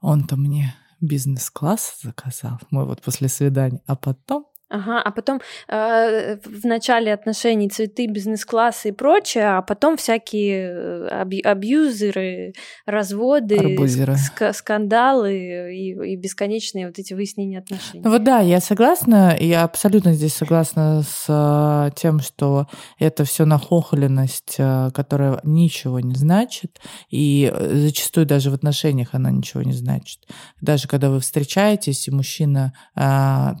Он-то 0.00 0.36
мне 0.36 0.74
бизнес-класс 1.00 2.00
заказал, 2.02 2.58
мы 2.70 2.84
вот 2.84 3.00
после 3.00 3.28
свидания, 3.28 3.80
а 3.86 3.96
потом 3.96 4.46
Ага, 4.70 5.02
а 5.04 5.10
потом 5.10 5.40
э, 5.66 6.36
в 6.36 6.64
начале 6.64 7.12
отношений 7.12 7.68
цветы, 7.68 8.06
бизнес-классы 8.06 8.90
и 8.90 8.92
прочее, 8.92 9.56
а 9.56 9.62
потом 9.62 9.96
всякие 9.96 10.70
э, 10.70 11.08
аб- 11.08 11.44
абьюзеры, 11.44 12.52
разводы, 12.86 13.56
Арбузеры. 13.56 14.12
ск- 14.12 14.52
скандалы 14.52 15.74
и, 15.74 16.12
и 16.12 16.14
бесконечные 16.14 16.86
вот 16.86 17.00
эти 17.00 17.14
выяснения 17.14 17.58
отношений. 17.58 18.04
Ну 18.04 18.10
вот 18.10 18.22
да, 18.22 18.38
я 18.38 18.60
согласна, 18.60 19.36
я 19.40 19.64
абсолютно 19.64 20.12
здесь 20.12 20.34
согласна 20.34 21.02
с 21.02 21.24
э, 21.28 21.90
тем, 21.96 22.20
что 22.20 22.68
это 23.00 23.24
все 23.24 23.46
нахохленность, 23.46 24.54
э, 24.58 24.90
которая 24.94 25.40
ничего 25.42 25.98
не 25.98 26.14
значит, 26.14 26.80
и 27.10 27.50
э, 27.52 27.74
зачастую 27.74 28.24
даже 28.24 28.52
в 28.52 28.54
отношениях 28.54 29.08
она 29.14 29.32
ничего 29.32 29.64
не 29.64 29.72
значит. 29.72 30.20
Даже 30.60 30.86
когда 30.86 31.10
вы 31.10 31.18
встречаетесь, 31.18 32.06
и 32.06 32.12
мужчина, 32.12 32.72
э, 32.94 33.00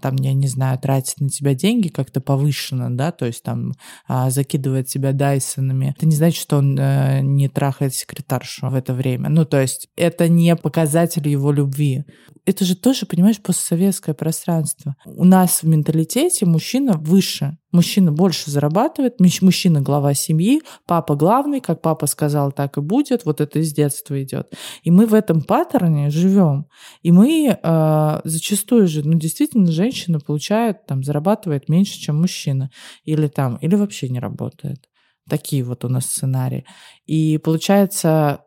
там, 0.00 0.14
я 0.20 0.34
не 0.34 0.46
знаю, 0.46 0.78
тратит 0.78 0.99
на 1.18 1.28
тебя 1.28 1.54
деньги 1.54 1.88
как-то 1.88 2.20
повышенно, 2.20 2.94
да, 2.94 3.12
то 3.12 3.26
есть 3.26 3.42
там 3.42 3.72
а, 4.06 4.30
закидывает 4.30 4.86
тебя 4.86 5.12
дайсонами, 5.12 5.94
это 5.96 6.06
не 6.06 6.16
значит, 6.16 6.40
что 6.40 6.58
он 6.58 6.78
э, 6.78 7.20
не 7.22 7.48
трахает 7.48 7.94
секретаршу 7.94 8.68
в 8.68 8.74
это 8.74 8.94
время. 8.94 9.28
Ну, 9.28 9.44
то 9.44 9.60
есть 9.60 9.88
это 9.96 10.28
не 10.28 10.54
показатель 10.56 11.28
его 11.28 11.52
любви. 11.52 12.04
Это 12.50 12.64
же 12.64 12.74
тоже, 12.74 13.06
понимаешь, 13.06 13.40
постсоветское 13.40 14.12
пространство. 14.12 14.96
У 15.06 15.22
нас 15.22 15.62
в 15.62 15.68
менталитете 15.68 16.46
мужчина 16.46 16.94
выше, 16.94 17.58
мужчина 17.70 18.10
больше 18.10 18.50
зарабатывает, 18.50 19.20
мужч- 19.20 19.44
мужчина 19.44 19.80
глава 19.80 20.14
семьи, 20.14 20.60
папа 20.84 21.14
главный, 21.14 21.60
как 21.60 21.80
папа 21.80 22.08
сказал, 22.08 22.50
так 22.50 22.76
и 22.76 22.80
будет, 22.80 23.24
вот 23.24 23.40
это 23.40 23.60
из 23.60 23.72
детства 23.72 24.20
идет. 24.20 24.52
И 24.82 24.90
мы 24.90 25.06
в 25.06 25.14
этом 25.14 25.42
паттерне 25.42 26.10
живем. 26.10 26.66
И 27.02 27.12
мы 27.12 27.56
э, 27.56 28.20
зачастую 28.24 28.88
же, 28.88 29.06
ну, 29.06 29.16
действительно, 29.16 29.70
женщина 29.70 30.18
получает, 30.18 30.86
там, 30.86 31.04
зарабатывает 31.04 31.68
меньше, 31.68 32.00
чем 32.00 32.20
мужчина. 32.20 32.72
Или 33.04 33.28
там, 33.28 33.58
или 33.58 33.76
вообще 33.76 34.08
не 34.08 34.18
работает. 34.18 34.88
Такие 35.28 35.62
вот 35.62 35.84
у 35.84 35.88
нас 35.88 36.06
сценарии. 36.06 36.64
И 37.06 37.38
получается, 37.38 38.40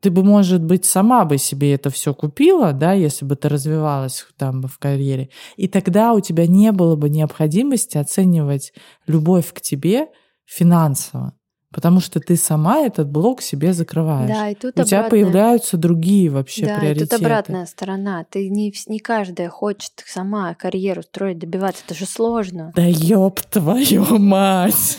ты 0.00 0.10
бы, 0.10 0.24
может 0.24 0.62
быть, 0.62 0.84
сама 0.84 1.24
бы 1.24 1.38
себе 1.38 1.74
это 1.74 1.90
все 1.90 2.14
купила, 2.14 2.72
да, 2.72 2.92
если 2.92 3.24
бы 3.24 3.36
ты 3.36 3.48
развивалась 3.48 4.26
там 4.36 4.62
в 4.62 4.78
карьере. 4.78 5.30
И 5.56 5.68
тогда 5.68 6.12
у 6.12 6.20
тебя 6.20 6.46
не 6.46 6.72
было 6.72 6.96
бы 6.96 7.08
необходимости 7.08 7.98
оценивать 7.98 8.72
любовь 9.06 9.52
к 9.52 9.60
тебе 9.60 10.08
финансово. 10.44 11.34
Потому 11.70 12.00
что 12.00 12.18
ты 12.18 12.36
сама 12.36 12.78
этот 12.80 13.10
блок 13.10 13.42
себе 13.42 13.74
закрываешь. 13.74 14.30
Да, 14.30 14.48
и 14.48 14.54
тут 14.54 14.78
у 14.78 14.84
тебя 14.84 15.00
обратная- 15.00 15.10
появляются 15.10 15.76
другие 15.76 16.30
вообще 16.30 16.64
да, 16.64 16.78
приоритеты. 16.78 17.10
тут 17.10 17.20
обратная 17.20 17.66
сторона. 17.66 18.24
Ты 18.30 18.48
не, 18.48 18.72
не 18.86 18.98
каждая 18.98 19.50
хочет 19.50 19.92
сама 20.06 20.54
карьеру 20.54 21.02
строить, 21.02 21.38
добиваться. 21.38 21.82
Это 21.84 21.94
же 21.94 22.06
сложно. 22.06 22.72
Да 22.74 22.86
ёб 22.86 23.40
твою 23.42 24.18
мать! 24.18 24.98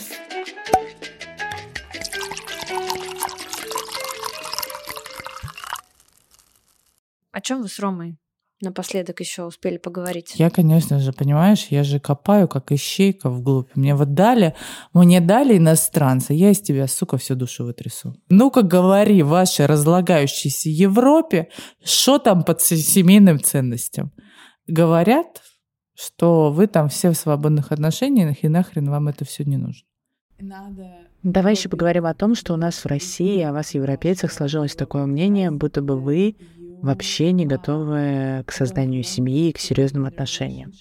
О 7.32 7.40
чем 7.40 7.62
вы 7.62 7.68
с 7.68 7.78
Ромой 7.78 8.18
напоследок 8.60 9.20
еще 9.20 9.44
успели 9.44 9.78
поговорить? 9.78 10.34
Я, 10.36 10.50
конечно 10.50 10.98
же, 10.98 11.12
понимаешь, 11.12 11.68
я 11.70 11.84
же 11.84 12.00
копаю, 12.00 12.48
как 12.48 12.72
ищейка 12.72 13.30
вглубь. 13.30 13.70
Мне 13.74 13.94
вот 13.94 14.14
дали, 14.14 14.54
мне 14.92 15.20
дали 15.20 15.56
иностранца, 15.56 16.34
я 16.34 16.50
из 16.50 16.60
тебя, 16.60 16.86
сука, 16.86 17.16
всю 17.16 17.36
душу 17.36 17.64
вытрясу. 17.64 18.16
Ну-ка 18.28 18.62
говори 18.62 19.22
вашей 19.22 19.66
разлагающейся 19.66 20.68
Европе, 20.68 21.48
что 21.82 22.18
там 22.18 22.42
под 22.42 22.60
се- 22.60 22.76
семейным 22.76 23.40
ценностям? 23.40 24.12
Говорят, 24.66 25.42
что 25.94 26.50
вы 26.50 26.66
там 26.66 26.88
все 26.88 27.10
в 27.10 27.14
свободных 27.14 27.72
отношениях, 27.72 28.42
и 28.42 28.48
нахрен 28.48 28.90
вам 28.90 29.08
это 29.08 29.24
все 29.24 29.44
не 29.44 29.56
нужно. 29.56 29.86
Давай 31.22 31.52
еще 31.52 31.68
поговорим 31.68 32.06
о 32.06 32.14
том, 32.14 32.34
что 32.34 32.54
у 32.54 32.56
нас 32.56 32.82
в 32.82 32.86
России, 32.86 33.42
о 33.42 33.52
вас, 33.52 33.74
европейцах, 33.74 34.32
сложилось 34.32 34.74
такое 34.74 35.04
мнение, 35.04 35.50
будто 35.50 35.82
бы 35.82 36.00
вы 36.00 36.36
вообще 36.82 37.32
не 37.32 37.46
готовы 37.46 38.42
к 38.46 38.52
созданию 38.52 39.02
семьи 39.02 39.48
и 39.48 39.52
к 39.52 39.58
серьезным 39.58 40.06
отношениям. 40.06 40.72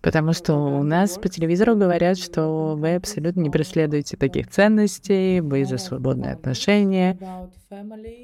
Потому 0.00 0.32
что 0.32 0.54
у 0.54 0.82
нас 0.82 1.18
по 1.18 1.28
телевизору 1.28 1.76
говорят, 1.76 2.18
что 2.18 2.76
вы 2.78 2.94
абсолютно 2.94 3.40
не 3.40 3.50
преследуете 3.50 4.16
таких 4.16 4.48
ценностей, 4.48 5.40
вы 5.40 5.64
за 5.64 5.78
свободные 5.78 6.32
отношения, 6.32 7.18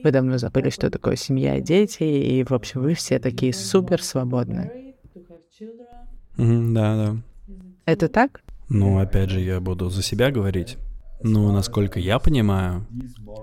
вы 0.03 0.11
давно 0.11 0.39
забыли, 0.39 0.71
что 0.71 0.91
такое 0.91 1.17
семья 1.17 1.57
и 1.57 1.61
дети, 1.61 2.03
и, 2.03 2.45
в 2.45 2.53
общем, 2.53 2.83
вы 2.83 2.95
все 2.95 3.19
такие 3.19 3.53
супер 3.53 4.03
свободные. 4.03 4.71
Мгм, 6.37 6.75
да, 6.75 6.97
да. 6.97 7.17
Это 7.85 8.09
так? 8.09 8.41
Ну, 8.69 8.99
опять 8.99 9.31
же, 9.31 9.41
я 9.41 9.61
буду 9.61 9.91
за 9.91 10.03
себя 10.03 10.31
говорить. 10.31 10.79
Ну, 11.25 11.53
насколько 11.53 12.01
я 12.01 12.19
понимаю, 12.19 12.87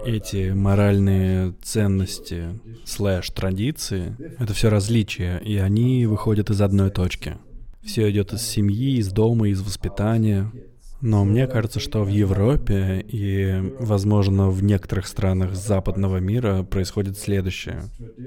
эти 0.05 0.51
моральные 0.51 1.53
ценности 1.61 2.59
слэш 2.85 3.29
традиции— 3.29 4.15
это 4.39 4.53
все 4.53 4.69
различия, 4.69 5.37
и 5.37 5.57
они 5.57 6.05
выходят 6.05 6.49
из 6.49 6.61
одной 6.61 6.89
точки. 6.89 7.37
Все 7.83 8.09
идет 8.11 8.33
из 8.33 8.41
семьи, 8.41 8.97
из 8.97 9.11
дома, 9.11 9.49
из 9.49 9.61
воспитания. 9.61 10.51
Но 11.01 11.23
мне 11.23 11.47
кажется, 11.47 11.79
что 11.79 12.03
в 12.03 12.09
Европе 12.09 13.05
и, 13.07 13.73
возможно, 13.79 14.49
в 14.49 14.61
некоторых 14.61 15.07
странах 15.07 15.55
западного 15.55 16.17
мира 16.17 16.63
происходит 16.63 17.17
следующее. 17.17 17.83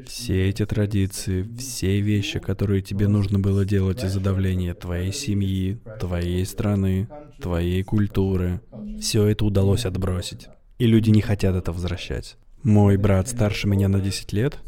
Все 0.07 0.49
эти 0.49 0.65
традиции, 0.65 1.47
все 1.59 2.01
вещи, 2.01 2.39
которые 2.39 2.81
тебе 2.81 3.09
нужно 3.09 3.39
было 3.39 3.67
делать 3.67 4.03
из-за 4.03 4.21
давления 4.21 4.73
твоей 4.73 5.13
семьи, 5.13 5.79
твоей 6.01 6.47
страны, 6.47 7.09
твоей 7.43 7.83
культуры, 7.83 8.63
все 9.03 9.27
это 9.27 9.45
удалось 9.45 9.85
отбросить. 9.85 10.49
И 10.79 10.87
люди 10.87 11.11
не 11.11 11.21
хотят 11.21 11.57
это 11.57 11.73
возвращать. 11.73 12.37
Мой 12.63 12.97
брат 12.97 13.29
старше 13.29 13.67
меня 13.67 13.89
на 13.89 14.01
10 14.01 14.33
лет, 14.33 14.59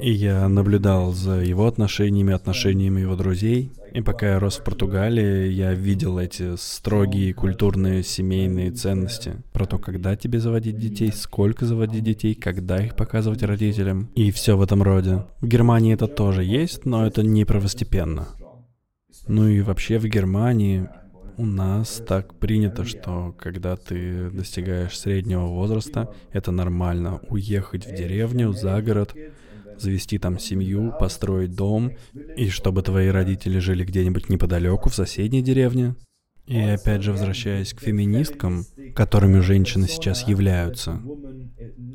и 0.00 0.10
я 0.10 0.48
наблюдал 0.48 1.12
за 1.12 1.40
его 1.40 1.66
отношениями, 1.66 2.32
отношениями 2.32 3.02
его 3.02 3.16
друзей. 3.16 3.70
И 3.92 4.00
пока 4.00 4.30
я 4.30 4.40
рос 4.40 4.56
в 4.56 4.64
Португалии, 4.64 5.50
я 5.50 5.74
видел 5.74 6.18
эти 6.18 6.56
строгие 6.56 7.34
культурные 7.34 8.02
семейные 8.02 8.70
ценности. 8.70 9.34
Про 9.52 9.66
то, 9.66 9.78
когда 9.78 10.16
тебе 10.16 10.40
заводить 10.40 10.78
детей, 10.78 11.12
сколько 11.12 11.66
заводить 11.66 12.02
детей, 12.02 12.34
когда 12.34 12.82
их 12.82 12.96
показывать 12.96 13.42
родителям. 13.42 14.08
И 14.14 14.30
все 14.30 14.56
в 14.56 14.62
этом 14.62 14.82
роде. 14.82 15.26
В 15.42 15.46
Германии 15.46 15.92
это 15.92 16.06
тоже 16.06 16.42
есть, 16.42 16.86
но 16.86 17.06
это 17.06 17.22
не 17.22 17.44
первостепенно. 17.44 18.28
Ну 19.28 19.46
и 19.48 19.60
вообще 19.60 19.98
в 19.98 20.06
Германии 20.06 20.88
у 21.36 21.46
нас 21.46 22.02
так 22.06 22.34
принято, 22.34 22.84
что 22.84 23.34
когда 23.38 23.76
ты 23.76 24.30
достигаешь 24.30 24.98
среднего 24.98 25.46
возраста, 25.46 26.14
это 26.32 26.50
нормально 26.52 27.20
уехать 27.28 27.86
в 27.86 27.94
деревню, 27.94 28.52
за 28.52 28.80
город, 28.82 29.14
завести 29.78 30.18
там 30.18 30.38
семью, 30.38 30.92
построить 30.98 31.54
дом, 31.54 31.92
и 32.36 32.48
чтобы 32.48 32.82
твои 32.82 33.08
родители 33.08 33.58
жили 33.58 33.84
где-нибудь 33.84 34.28
неподалеку, 34.28 34.88
в 34.88 34.94
соседней 34.94 35.42
деревне. 35.42 35.94
И 36.46 36.58
опять 36.58 37.02
же, 37.02 37.12
возвращаясь 37.12 37.72
к 37.72 37.80
феминисткам, 37.80 38.64
которыми 38.94 39.38
женщины 39.40 39.86
сейчас 39.86 40.26
являются, 40.26 41.00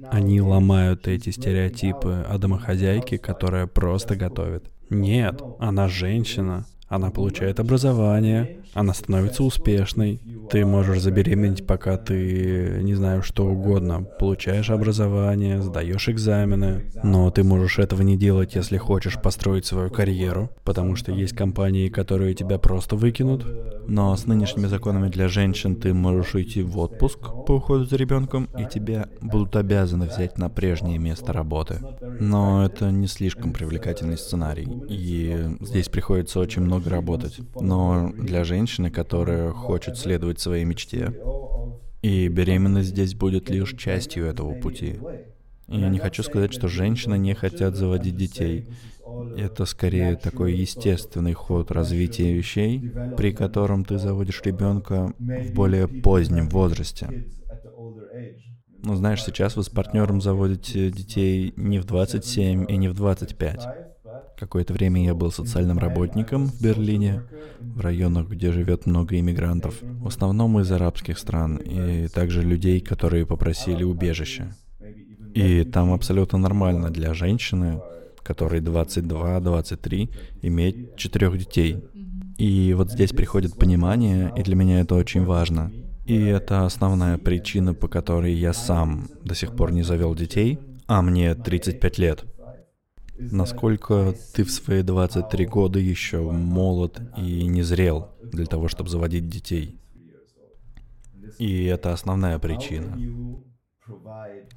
они 0.09 0.41
ломают 0.41 1.07
эти 1.07 1.31
стереотипы 1.31 2.25
о 2.27 2.37
домохозяйке, 2.37 3.17
которая 3.17 3.67
просто 3.67 4.15
готовит. 4.15 4.71
Нет, 4.89 5.41
она 5.59 5.89
женщина, 5.89 6.65
она 6.87 7.11
получает 7.11 7.59
образование, 7.59 8.61
она 8.73 8.93
становится 8.93 9.43
успешной. 9.43 10.21
Ты 10.49 10.65
можешь 10.65 11.01
забеременеть, 11.01 11.65
пока 11.65 11.97
ты, 11.97 12.79
не 12.81 12.95
знаю, 12.95 13.21
что 13.23 13.45
угодно. 13.45 14.03
Получаешь 14.19 14.69
образование, 14.69 15.61
сдаешь 15.61 16.09
экзамены. 16.09 16.91
Но 17.03 17.29
ты 17.31 17.43
можешь 17.43 17.79
этого 17.79 18.01
не 18.01 18.17
делать, 18.17 18.55
если 18.55 18.77
хочешь 18.77 19.19
построить 19.21 19.65
свою 19.65 19.89
карьеру. 19.89 20.49
Потому 20.63 20.95
что 20.95 21.11
есть 21.11 21.35
компании, 21.35 21.89
которые 21.89 22.33
тебя 22.33 22.57
просто 22.59 22.95
выкинут. 22.95 23.45
Но 23.87 24.15
с 24.15 24.25
нынешними 24.25 24.67
законами 24.67 25.09
для 25.09 25.27
женщин 25.27 25.75
ты 25.75 25.93
можешь 25.93 26.35
уйти 26.35 26.61
в 26.61 26.77
отпуск 26.77 27.19
по 27.45 27.53
уходу 27.53 27.85
за 27.85 27.95
ребенком, 27.95 28.49
и 28.57 28.65
тебя 28.65 29.07
будут 29.21 29.55
обязаны 29.55 30.07
взять 30.07 30.37
на 30.37 30.49
прежнее 30.49 30.97
место 30.97 31.33
работы. 31.33 31.79
Но 32.19 32.65
это 32.65 32.91
не 32.91 33.07
слишком 33.07 33.53
привлекательный 33.53 34.17
сценарий. 34.17 34.67
И 34.89 35.57
здесь 35.61 35.89
приходится 35.89 36.39
очень 36.39 36.61
много 36.61 36.89
работать. 36.89 37.39
Но 37.59 38.11
для 38.17 38.43
женщины, 38.43 38.89
которая 38.89 39.51
хочет 39.51 39.97
следовать 39.97 40.36
своей 40.39 40.65
мечте, 40.65 41.13
и 42.01 42.27
беременность 42.27 42.89
здесь 42.89 43.15
будет 43.15 43.49
лишь 43.49 43.73
частью 43.75 44.25
этого 44.25 44.53
пути. 44.53 44.99
И 45.67 45.79
я 45.79 45.89
не 45.89 45.99
хочу 45.99 46.23
сказать, 46.23 46.53
что 46.53 46.67
женщины 46.67 47.17
не 47.17 47.33
хотят 47.33 47.75
заводить 47.75 48.15
детей. 48.15 48.67
Это 49.35 49.65
скорее 49.65 50.15
такой 50.15 50.53
естественный 50.53 51.33
ход 51.33 51.71
развития 51.71 52.33
вещей, 52.33 52.91
при 53.17 53.33
котором 53.33 53.83
ты 53.83 53.97
заводишь 53.97 54.41
ребенка 54.43 55.13
в 55.19 55.53
более 55.53 55.87
позднем 55.87 56.49
возрасте. 56.49 57.25
Ну, 58.83 58.95
знаешь, 58.95 59.23
сейчас 59.23 59.55
вы 59.55 59.63
с 59.63 59.69
партнером 59.69 60.21
заводите 60.21 60.91
детей 60.91 61.51
не 61.57 61.79
в 61.79 61.85
27 61.85 62.71
и 62.71 62.77
не 62.77 62.87
в 62.87 62.93
25, 62.93 63.67
Какое-то 64.37 64.73
время 64.73 65.03
я 65.03 65.15
был 65.15 65.31
социальным 65.31 65.79
работником 65.79 66.45
в 66.45 66.61
Берлине, 66.61 67.23
в 67.59 67.81
районах, 67.81 68.29
где 68.29 68.51
живет 68.51 68.85
много 68.85 69.17
иммигрантов, 69.19 69.79
в 69.81 70.07
основном 70.07 70.59
из 70.59 70.71
арабских 70.71 71.17
стран, 71.17 71.57
и 71.57 72.07
также 72.07 72.43
людей, 72.43 72.79
которые 72.79 73.25
попросили 73.25 73.83
убежище. 73.83 74.53
И 75.33 75.63
там 75.63 75.91
абсолютно 75.91 76.37
нормально 76.37 76.91
для 76.91 77.15
женщины, 77.15 77.81
которой 78.21 78.61
22-23, 78.61 80.09
иметь 80.43 80.95
четырех 80.97 81.37
детей. 81.37 81.83
И 82.37 82.75
вот 82.75 82.91
здесь 82.91 83.13
приходит 83.13 83.57
понимание, 83.57 84.31
и 84.37 84.43
для 84.43 84.55
меня 84.55 84.81
это 84.81 84.93
очень 84.93 85.25
важно. 85.25 85.71
И 86.05 86.15
это 86.15 86.65
основная 86.65 87.17
причина, 87.17 87.73
по 87.73 87.87
которой 87.87 88.33
я 88.33 88.53
сам 88.53 89.07
до 89.23 89.33
сих 89.33 89.55
пор 89.55 89.71
не 89.71 89.81
завел 89.81 90.13
детей, 90.13 90.59
а 90.85 91.01
мне 91.01 91.33
35 91.33 91.97
лет. 91.97 92.25
Насколько 93.19 94.13
ты 94.33 94.43
в 94.43 94.51
свои 94.51 94.83
23 94.83 95.45
года 95.47 95.79
еще 95.79 96.21
молод 96.21 97.01
и 97.17 97.47
не 97.47 97.63
зрел 97.63 98.11
для 98.23 98.45
того, 98.45 98.67
чтобы 98.67 98.89
заводить 98.89 99.27
детей? 99.27 99.79
И 101.39 101.65
это 101.65 101.93
основная 101.93 102.37
причина. 102.39 102.97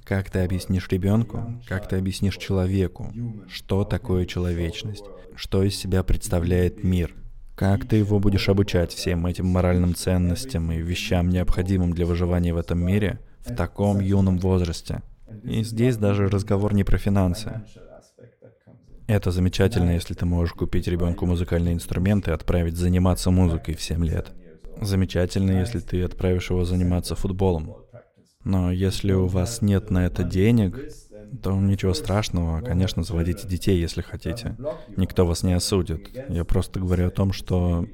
Как 0.04 0.30
ты 0.30 0.40
объяснишь 0.40 0.88
ребенку, 0.88 1.60
как 1.66 1.88
ты 1.88 1.96
объяснишь 1.96 2.36
человеку, 2.36 3.12
что 3.48 3.84
такое 3.84 4.26
человечность, 4.26 5.04
что 5.36 5.62
из 5.62 5.76
себя 5.76 6.02
представляет 6.02 6.82
мир, 6.82 7.14
как 7.54 7.86
ты 7.86 7.96
его 7.96 8.18
будешь 8.18 8.48
обучать 8.48 8.92
всем 8.92 9.26
этим 9.26 9.46
моральным 9.46 9.94
ценностям 9.94 10.72
и 10.72 10.78
вещам, 10.78 11.28
необходимым 11.28 11.92
для 11.92 12.06
выживания 12.06 12.52
в 12.54 12.58
этом 12.58 12.84
мире, 12.84 13.20
в 13.40 13.54
таком 13.54 14.00
юном 14.00 14.38
возрасте. 14.38 15.02
И 15.44 15.62
здесь 15.62 15.96
даже 15.96 16.28
разговор 16.28 16.74
не 16.74 16.84
про 16.84 16.98
финансы. 16.98 17.62
Это 19.10 19.32
замечательно, 19.32 19.90
если 19.90 20.14
ты 20.14 20.24
можешь 20.24 20.54
купить 20.54 20.86
ребенку 20.86 21.26
музыкальные 21.26 21.74
инструменты 21.74 22.30
и 22.30 22.34
отправить 22.34 22.76
заниматься 22.76 23.32
музыкой 23.32 23.74
в 23.74 23.82
7 23.82 24.04
лет. 24.04 24.28
Замечательно, 24.80 25.50
если 25.50 25.80
ты 25.80 26.04
отправишь 26.04 26.50
его 26.50 26.64
заниматься 26.64 27.16
футболом. 27.16 27.74
Но 28.44 28.70
если 28.70 29.12
у 29.12 29.26
вас 29.26 29.62
нет 29.62 29.90
на 29.90 30.06
это 30.06 30.22
денег, 30.22 30.78
то 31.42 31.52
ничего 31.56 31.92
страшного, 31.92 32.60
конечно, 32.60 33.02
заводите 33.02 33.48
детей, 33.48 33.80
если 33.80 34.00
хотите. 34.00 34.56
Никто 34.96 35.26
вас 35.26 35.42
не 35.42 35.54
осудит. 35.54 36.08
Я 36.28 36.44
просто 36.44 36.78
говорю 36.78 37.08
о 37.08 37.10
том, 37.10 37.32
что 37.32 37.88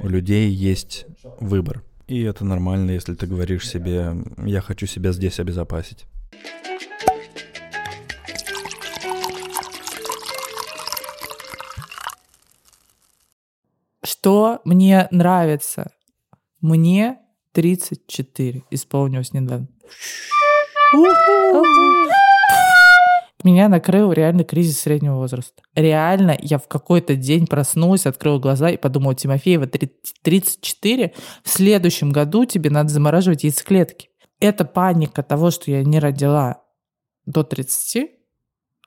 у 0.00 0.08
людей 0.08 0.50
есть 0.50 1.06
выбор. 1.38 1.84
И 2.08 2.22
это 2.22 2.44
нормально, 2.44 2.90
если 2.90 3.14
ты 3.14 3.28
говоришь 3.28 3.68
себе, 3.68 4.16
я 4.44 4.60
хочу 4.60 4.86
себя 4.86 5.12
здесь 5.12 5.38
обезопасить. 5.38 6.06
Что 14.26 14.60
мне 14.64 15.06
нравится? 15.12 15.92
Мне 16.60 17.20
34 17.52 18.64
исполнилось 18.72 19.32
недавно. 19.32 19.68
Меня 23.44 23.68
накрыл 23.68 24.10
реально 24.10 24.42
кризис 24.42 24.80
среднего 24.80 25.14
возраста. 25.14 25.62
Реально, 25.76 26.36
я 26.40 26.58
в 26.58 26.66
какой-то 26.66 27.14
день 27.14 27.46
проснулась, 27.46 28.04
открыла 28.04 28.40
глаза 28.40 28.68
и 28.70 28.76
подумала, 28.76 29.14
Тимофеева, 29.14 29.68
34, 29.68 31.14
в 31.44 31.48
следующем 31.48 32.10
году 32.10 32.46
тебе 32.46 32.70
надо 32.70 32.88
замораживать 32.88 33.44
яйцеклетки. 33.44 34.08
Эта 34.40 34.64
паника 34.64 35.22
того, 35.22 35.52
что 35.52 35.70
я 35.70 35.84
не 35.84 36.00
родила 36.00 36.64
до 37.26 37.44
30, 37.44 38.10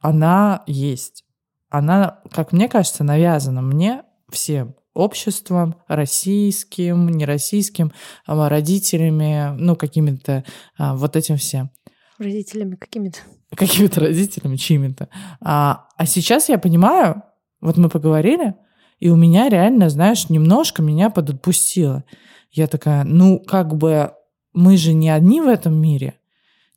она 0.01 0.63
есть. 0.67 1.23
Она, 1.69 2.19
как 2.29 2.51
мне 2.51 2.67
кажется, 2.67 3.05
навязана 3.05 3.61
мне 3.61 4.03
всем 4.29 4.75
обществом, 4.93 5.75
российским, 5.87 7.09
нероссийским, 7.09 7.91
а, 8.25 8.49
родителями, 8.49 9.55
ну, 9.57 9.75
какими-то 9.75 10.43
а, 10.77 10.95
вот 10.95 11.15
этим 11.15 11.37
всем. 11.37 11.71
Родителями 12.17 12.75
какими-то. 12.75 13.19
Какими-то 13.55 14.01
родителями, 14.01 14.57
чьими-то. 14.57 15.09
А, 15.41 15.87
а 15.97 16.05
сейчас 16.05 16.49
я 16.49 16.59
понимаю, 16.59 17.23
вот 17.61 17.77
мы 17.77 17.89
поговорили, 17.89 18.55
и 18.99 19.09
у 19.09 19.15
меня 19.15 19.49
реально, 19.49 19.89
знаешь, 19.89 20.29
немножко 20.29 20.81
меня 20.81 21.09
подотпустило. 21.09 22.03
Я 22.51 22.67
такая, 22.67 23.03
ну, 23.05 23.39
как 23.39 23.75
бы 23.75 24.11
мы 24.53 24.77
же 24.77 24.93
не 24.93 25.09
одни 25.09 25.41
в 25.41 25.47
этом 25.47 25.79
мире 25.79 26.18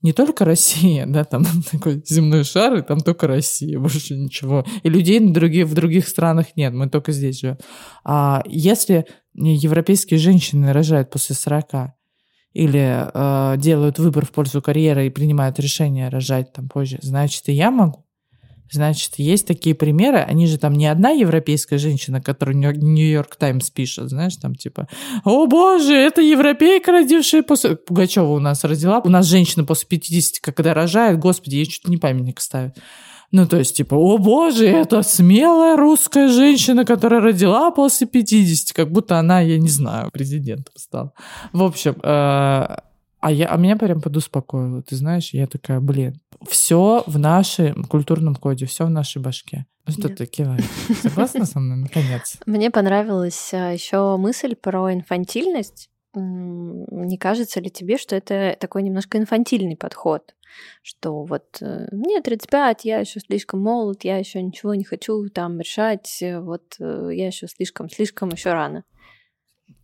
не 0.02 0.12
только 0.12 0.44
Россия, 0.44 1.06
да, 1.08 1.24
там 1.24 1.44
такой 1.70 2.02
земной 2.04 2.44
шар, 2.44 2.76
и 2.76 2.82
там 2.82 3.00
только 3.00 3.26
Россия, 3.26 3.78
больше 3.78 4.14
ничего. 4.16 4.64
И 4.82 4.88
людей 4.88 5.20
на 5.20 5.32
других, 5.32 5.66
в 5.66 5.74
других 5.74 6.08
странах 6.08 6.56
нет, 6.56 6.74
мы 6.74 6.88
только 6.88 7.12
здесь 7.12 7.40
живем. 7.40 7.58
А 8.04 8.42
если 8.46 9.06
европейские 9.34 10.18
женщины 10.18 10.72
рожают 10.72 11.10
после 11.10 11.34
40, 11.34 11.94
или 12.52 13.08
э, 13.14 13.56
делают 13.56 13.98
выбор 13.98 14.26
в 14.26 14.30
пользу 14.30 14.60
карьеры 14.60 15.06
и 15.06 15.10
принимают 15.10 15.58
решение 15.58 16.08
рожать 16.08 16.52
там 16.52 16.68
позже, 16.68 16.98
значит, 17.00 17.48
и 17.48 17.52
я 17.52 17.70
могу. 17.70 18.01
Значит, 18.70 19.14
есть 19.18 19.46
такие 19.46 19.74
примеры, 19.74 20.18
они 20.18 20.46
же 20.46 20.56
там 20.56 20.72
не 20.72 20.86
одна 20.86 21.10
европейская 21.10 21.76
женщина, 21.76 22.22
которую 22.22 22.56
Нью-Йорк 22.56 23.36
Таймс 23.36 23.70
пишет, 23.70 24.08
знаешь, 24.08 24.36
там 24.36 24.54
типа, 24.54 24.88
о 25.24 25.46
боже, 25.46 25.94
это 25.94 26.22
европейка, 26.22 26.92
родившая 26.92 27.42
после... 27.42 27.76
Пугачева 27.76 28.32
у 28.32 28.38
нас 28.38 28.64
родила, 28.64 29.00
у 29.00 29.10
нас 29.10 29.26
женщина 29.26 29.64
после 29.64 29.88
50, 29.88 30.40
когда 30.40 30.72
рожает, 30.72 31.18
господи, 31.18 31.56
ей 31.56 31.66
чуть 31.66 31.86
не 31.86 31.98
памятник 31.98 32.40
ставят. 32.40 32.78
Ну, 33.30 33.46
то 33.46 33.56
есть, 33.58 33.76
типа, 33.76 33.94
о 33.94 34.18
боже, 34.18 34.66
это 34.66 35.02
смелая 35.02 35.76
русская 35.76 36.28
женщина, 36.28 36.84
которая 36.84 37.22
родила 37.22 37.70
после 37.70 38.06
50, 38.06 38.76
как 38.76 38.92
будто 38.92 39.18
она, 39.18 39.40
я 39.40 39.58
не 39.58 39.70
знаю, 39.70 40.10
президентом 40.12 40.74
стала. 40.76 41.12
В 41.54 41.62
общем, 41.62 41.94
э, 42.02 42.76
а, 43.22 43.30
я, 43.30 43.46
а 43.46 43.56
меня 43.56 43.76
прям 43.76 44.00
подуспокоило. 44.00 44.82
Ты 44.82 44.96
знаешь, 44.96 45.30
я 45.32 45.46
такая, 45.46 45.80
блин, 45.80 46.20
все 46.48 47.04
в 47.06 47.18
нашем 47.18 47.84
культурном 47.84 48.34
коде, 48.34 48.66
все 48.66 48.86
в 48.86 48.90
нашей 48.90 49.20
башке. 49.20 49.66
Что 49.88 50.08
да. 50.08 50.14
ты 50.14 50.26
киваешь? 50.26 50.64
Согласна 51.02 51.44
со 51.44 51.58
мной, 51.58 51.78
наконец? 51.78 52.38
Мне 52.46 52.70
понравилась 52.70 53.52
а, 53.52 53.72
еще 53.72 54.16
мысль 54.16 54.54
про 54.54 54.92
инфантильность. 54.92 55.90
Не 56.14 57.16
кажется 57.16 57.60
ли 57.60 57.70
тебе, 57.70 57.96
что 57.98 58.14
это 58.14 58.56
такой 58.60 58.82
немножко 58.82 59.18
инфантильный 59.18 59.76
подход? 59.76 60.34
Что 60.82 61.24
вот 61.24 61.62
э, 61.62 61.86
мне 61.90 62.20
35, 62.20 62.84
я 62.84 62.98
еще 62.98 63.20
слишком 63.20 63.62
молод, 63.62 64.04
я 64.04 64.18
еще 64.18 64.42
ничего 64.42 64.74
не 64.74 64.84
хочу 64.84 65.26
там 65.30 65.58
решать, 65.58 66.18
э, 66.20 66.40
вот 66.40 66.74
э, 66.78 67.08
я 67.14 67.28
еще 67.28 67.48
слишком, 67.48 67.88
слишком 67.88 68.28
еще 68.28 68.52
рано 68.52 68.84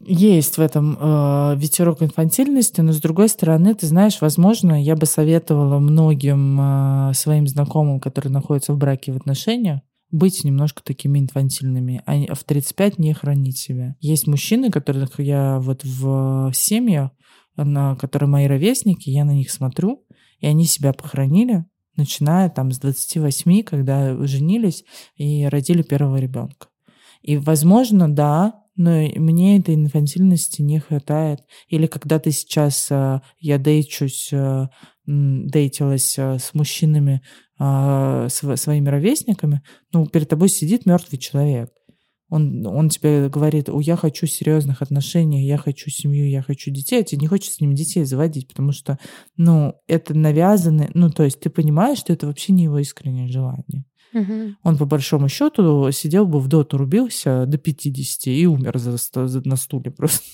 есть 0.00 0.56
в 0.56 0.60
этом 0.60 0.96
э, 0.98 1.56
ветерок 1.56 2.02
инфантильности, 2.02 2.80
но 2.80 2.92
с 2.92 3.00
другой 3.00 3.28
стороны, 3.28 3.74
ты 3.74 3.86
знаешь, 3.86 4.20
возможно, 4.20 4.82
я 4.82 4.96
бы 4.96 5.06
советовала 5.06 5.78
многим 5.78 6.58
э, 6.60 7.14
своим 7.14 7.46
знакомым, 7.46 8.00
которые 8.00 8.32
находятся 8.32 8.72
в 8.72 8.78
браке 8.78 9.12
в 9.12 9.16
отношениях, 9.16 9.80
быть 10.10 10.44
немножко 10.44 10.82
такими 10.82 11.18
инфантильными, 11.18 12.02
а 12.06 12.34
в 12.34 12.44
35 12.44 12.98
не 12.98 13.12
хранить 13.12 13.58
себя. 13.58 13.96
Есть 14.00 14.26
мужчины, 14.26 14.70
которых 14.70 15.20
я 15.20 15.58
вот 15.60 15.84
в 15.84 16.52
семьях, 16.54 17.10
на 17.56 17.96
которые 17.96 18.28
мои 18.28 18.46
ровесники, 18.46 19.10
я 19.10 19.24
на 19.24 19.32
них 19.32 19.50
смотрю, 19.50 20.04
и 20.38 20.46
они 20.46 20.64
себя 20.64 20.92
похоронили, 20.92 21.64
начиная 21.96 22.48
там 22.48 22.70
с 22.70 22.78
28, 22.78 23.62
когда 23.64 24.16
женились 24.26 24.84
и 25.16 25.46
родили 25.46 25.82
первого 25.82 26.16
ребенка. 26.16 26.68
И, 27.22 27.36
возможно, 27.36 28.08
да, 28.08 28.62
но 28.78 28.90
мне 29.16 29.58
этой 29.58 29.74
инфантильности 29.74 30.62
не 30.62 30.78
хватает. 30.78 31.40
Или 31.68 31.86
когда 31.86 32.20
ты 32.20 32.30
сейчас, 32.30 32.86
э, 32.90 33.20
я 33.40 33.58
дейчусь, 33.58 34.30
э, 34.32 34.68
дейтилась 35.04 36.16
э, 36.16 36.38
с 36.38 36.54
мужчинами, 36.54 37.20
своими 37.58 38.88
ровесниками, 38.88 39.62
ну, 39.92 40.06
перед 40.06 40.28
тобой 40.28 40.48
сидит 40.48 40.86
мертвый 40.86 41.18
человек. 41.18 41.70
Он, 42.30 42.64
он 42.64 42.88
тебе 42.88 43.28
говорит, 43.28 43.68
о, 43.68 43.80
я 43.80 43.96
хочу 43.96 44.28
серьезных 44.28 44.80
отношений, 44.80 45.44
я 45.44 45.58
хочу 45.58 45.90
семью, 45.90 46.28
я 46.28 46.40
хочу 46.40 46.70
детей, 46.70 47.00
а 47.00 47.02
тебе 47.02 47.22
не 47.22 47.26
хочется 47.26 47.56
с 47.56 47.60
ним 47.60 47.74
детей 47.74 48.04
заводить, 48.04 48.46
потому 48.46 48.70
что, 48.70 48.96
ну, 49.36 49.74
это 49.88 50.14
навязанное, 50.14 50.92
ну, 50.94 51.10
то 51.10 51.24
есть 51.24 51.40
ты 51.40 51.50
понимаешь, 51.50 51.98
что 51.98 52.12
это 52.12 52.28
вообще 52.28 52.52
не 52.52 52.64
его 52.64 52.78
искреннее 52.78 53.26
желание. 53.26 53.86
Угу. 54.12 54.56
Он, 54.62 54.78
по 54.78 54.84
большому 54.86 55.28
счету, 55.28 55.90
сидел 55.92 56.26
бы 56.26 56.40
в 56.40 56.48
доту, 56.48 56.78
рубился 56.78 57.46
до 57.46 57.58
50 57.58 58.26
и 58.28 58.46
умер 58.46 58.78
за, 58.78 58.96
за, 58.96 59.48
на 59.48 59.56
стуле 59.56 59.90
просто. 59.90 60.24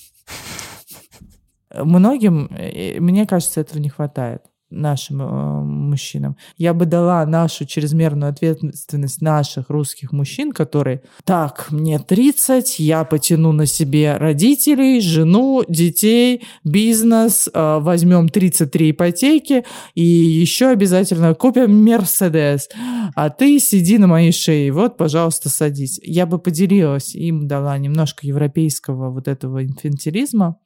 Многим, 1.83 2.47
э, 2.51 2.99
мне 2.99 3.25
кажется, 3.25 3.61
этого 3.61 3.79
не 3.79 3.89
хватает. 3.89 4.43
Нашим 4.69 5.21
э, 5.21 5.63
мужчинам. 5.63 6.37
Я 6.57 6.73
бы 6.73 6.85
дала 6.85 7.25
нашу 7.25 7.65
чрезмерную 7.65 8.31
ответственность 8.31 9.21
наших 9.21 9.69
русских 9.69 10.11
мужчин, 10.11 10.51
которые 10.51 11.01
так, 11.23 11.67
мне 11.71 11.99
30, 11.99 12.79
я 12.79 13.03
потяну 13.03 13.51
на 13.51 13.65
себе 13.65 14.17
родителей, 14.17 15.01
жену, 15.01 15.63
детей, 15.67 16.43
бизнес, 16.63 17.49
э, 17.53 17.77
возьмем 17.79 18.29
33 18.29 18.91
ипотеки 18.91 19.65
и 19.93 20.03
еще 20.03 20.67
обязательно 20.67 21.33
купим 21.35 21.83
Мерседес. 21.83 22.69
А 23.15 23.29
ты 23.29 23.59
сиди 23.59 23.97
на 23.97 24.07
моей 24.07 24.31
шее, 24.31 24.71
вот, 24.71 24.97
пожалуйста, 24.97 25.49
садись. 25.49 25.99
Я 26.03 26.25
бы 26.25 26.39
поделилась, 26.39 27.15
им 27.15 27.47
дала 27.47 27.77
немножко 27.77 28.25
европейского 28.25 29.11
вот 29.11 29.27
этого 29.27 29.63
инфантилизма, 29.63 30.57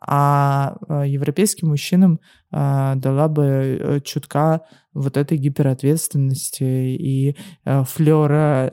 а 0.00 0.76
э, 0.88 1.08
европейским 1.08 1.68
мужчинам 1.68 2.20
а, 2.50 2.94
дала 2.94 3.28
бы 3.28 3.44
э, 3.44 4.00
чутка 4.00 4.62
вот 4.94 5.16
этой 5.16 5.38
гиперответственности 5.38 6.64
и 6.64 7.36
э, 7.64 7.84
флера 7.84 8.72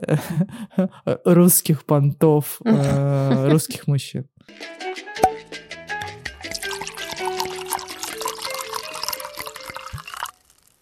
русских 1.24 1.84
понтов 1.84 2.60
русских 2.62 3.86
мужчин. 3.86 4.26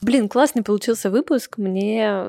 Блин, 0.05 0.29
классный 0.29 0.63
получился 0.63 1.11
выпуск. 1.11 1.57
Мне 1.57 2.27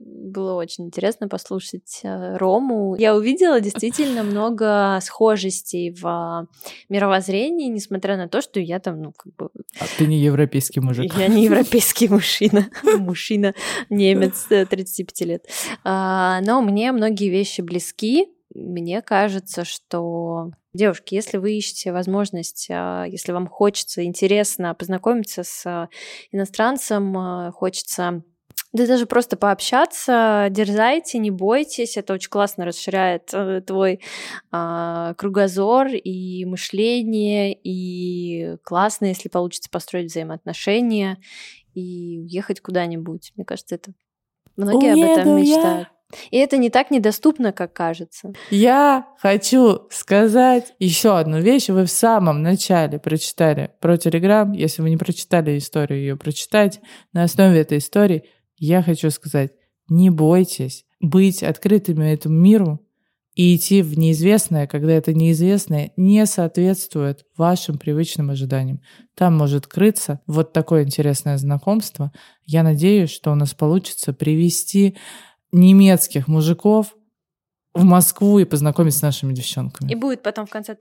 было 0.00 0.54
очень 0.54 0.86
интересно 0.86 1.28
послушать 1.28 2.00
э, 2.02 2.38
Рому. 2.38 2.96
Я 2.98 3.14
увидела 3.14 3.60
действительно 3.60 4.22
много 4.22 4.98
схожестей 5.02 5.90
в 5.90 6.48
мировоззрении, 6.88 7.68
несмотря 7.68 8.16
на 8.16 8.28
то, 8.28 8.40
что 8.40 8.60
я 8.60 8.78
там, 8.78 9.02
ну, 9.02 9.12
как 9.12 9.36
бы... 9.36 9.50
А 9.78 9.84
ты 9.98 10.06
не 10.06 10.18
европейский 10.18 10.80
мужик. 10.80 11.12
Я 11.18 11.28
не 11.28 11.44
европейский 11.44 12.08
мужчина. 12.08 12.70
Мужчина, 12.98 13.54
немец, 13.90 14.46
35 14.48 15.20
лет. 15.28 15.44
А, 15.84 16.40
но 16.40 16.62
мне 16.62 16.92
многие 16.92 17.28
вещи 17.28 17.60
близки. 17.60 18.28
Мне 18.54 19.02
кажется, 19.02 19.66
что 19.66 20.52
Девушки, 20.74 21.14
если 21.14 21.38
вы 21.38 21.52
ищете 21.56 21.92
возможность, 21.92 22.68
а, 22.70 23.04
если 23.04 23.32
вам 23.32 23.46
хочется, 23.46 24.04
интересно 24.04 24.74
познакомиться 24.74 25.42
с 25.42 25.88
иностранцем, 26.30 27.16
а, 27.16 27.52
хочется 27.52 28.22
да 28.74 28.86
даже 28.86 29.06
просто 29.06 29.38
пообщаться, 29.38 30.48
дерзайте, 30.50 31.16
не 31.18 31.30
бойтесь, 31.30 31.96
это 31.96 32.12
очень 32.12 32.28
классно 32.28 32.66
расширяет 32.66 33.30
э, 33.32 33.62
твой 33.62 34.00
э, 34.52 35.14
кругозор 35.16 35.86
и 35.88 36.44
мышление, 36.44 37.54
и 37.54 38.58
классно, 38.62 39.06
если 39.06 39.30
получится 39.30 39.70
построить 39.70 40.10
взаимоотношения 40.10 41.16
и 41.72 42.20
уехать 42.20 42.60
куда-нибудь. 42.60 43.32
Мне 43.36 43.46
кажется, 43.46 43.76
это 43.76 43.92
многие 44.56 44.92
Уеду 44.92 45.12
об 45.12 45.18
этом 45.18 45.36
мечтают. 45.36 45.88
Я 45.88 45.97
и 46.30 46.38
это 46.38 46.56
не 46.56 46.70
так 46.70 46.90
недоступно, 46.90 47.52
как 47.52 47.72
кажется. 47.72 48.32
Я 48.50 49.06
хочу 49.18 49.88
сказать 49.90 50.74
еще 50.78 51.18
одну 51.18 51.40
вещь. 51.40 51.68
Вы 51.68 51.84
в 51.84 51.90
самом 51.90 52.42
начале 52.42 52.98
прочитали 52.98 53.70
про 53.80 53.96
Телеграм. 53.96 54.52
Если 54.52 54.80
вы 54.80 54.90
не 54.90 54.96
прочитали 54.96 55.58
историю, 55.58 56.00
ее 56.00 56.16
прочитать. 56.16 56.80
На 57.12 57.24
основе 57.24 57.60
этой 57.60 57.78
истории 57.78 58.24
я 58.56 58.82
хочу 58.82 59.10
сказать, 59.10 59.52
не 59.88 60.10
бойтесь 60.10 60.84
быть 61.00 61.42
открытыми 61.42 62.10
этому 62.10 62.34
миру 62.34 62.80
и 63.34 63.54
идти 63.54 63.82
в 63.82 63.96
неизвестное, 63.96 64.66
когда 64.66 64.92
это 64.94 65.14
неизвестное 65.14 65.92
не 65.96 66.26
соответствует 66.26 67.24
вашим 67.36 67.78
привычным 67.78 68.30
ожиданиям. 68.30 68.80
Там 69.14 69.36
может 69.36 69.68
крыться 69.68 70.20
вот 70.26 70.52
такое 70.52 70.82
интересное 70.82 71.38
знакомство. 71.38 72.10
Я 72.44 72.64
надеюсь, 72.64 73.10
что 73.10 73.30
у 73.30 73.36
нас 73.36 73.54
получится 73.54 74.12
привести 74.12 74.96
немецких 75.52 76.28
мужиков 76.28 76.94
в 77.74 77.84
Москву 77.84 78.38
и 78.38 78.44
познакомить 78.44 78.94
с 78.94 79.02
нашими 79.02 79.32
девчонками. 79.32 79.90
И 79.90 79.94
будет 79.94 80.22
потом 80.22 80.46
в 80.46 80.50
конце... 80.50 80.76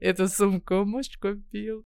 Эту 0.00 0.28
сумку 0.28 0.84
муж 0.84 1.06
купил. 1.20 1.84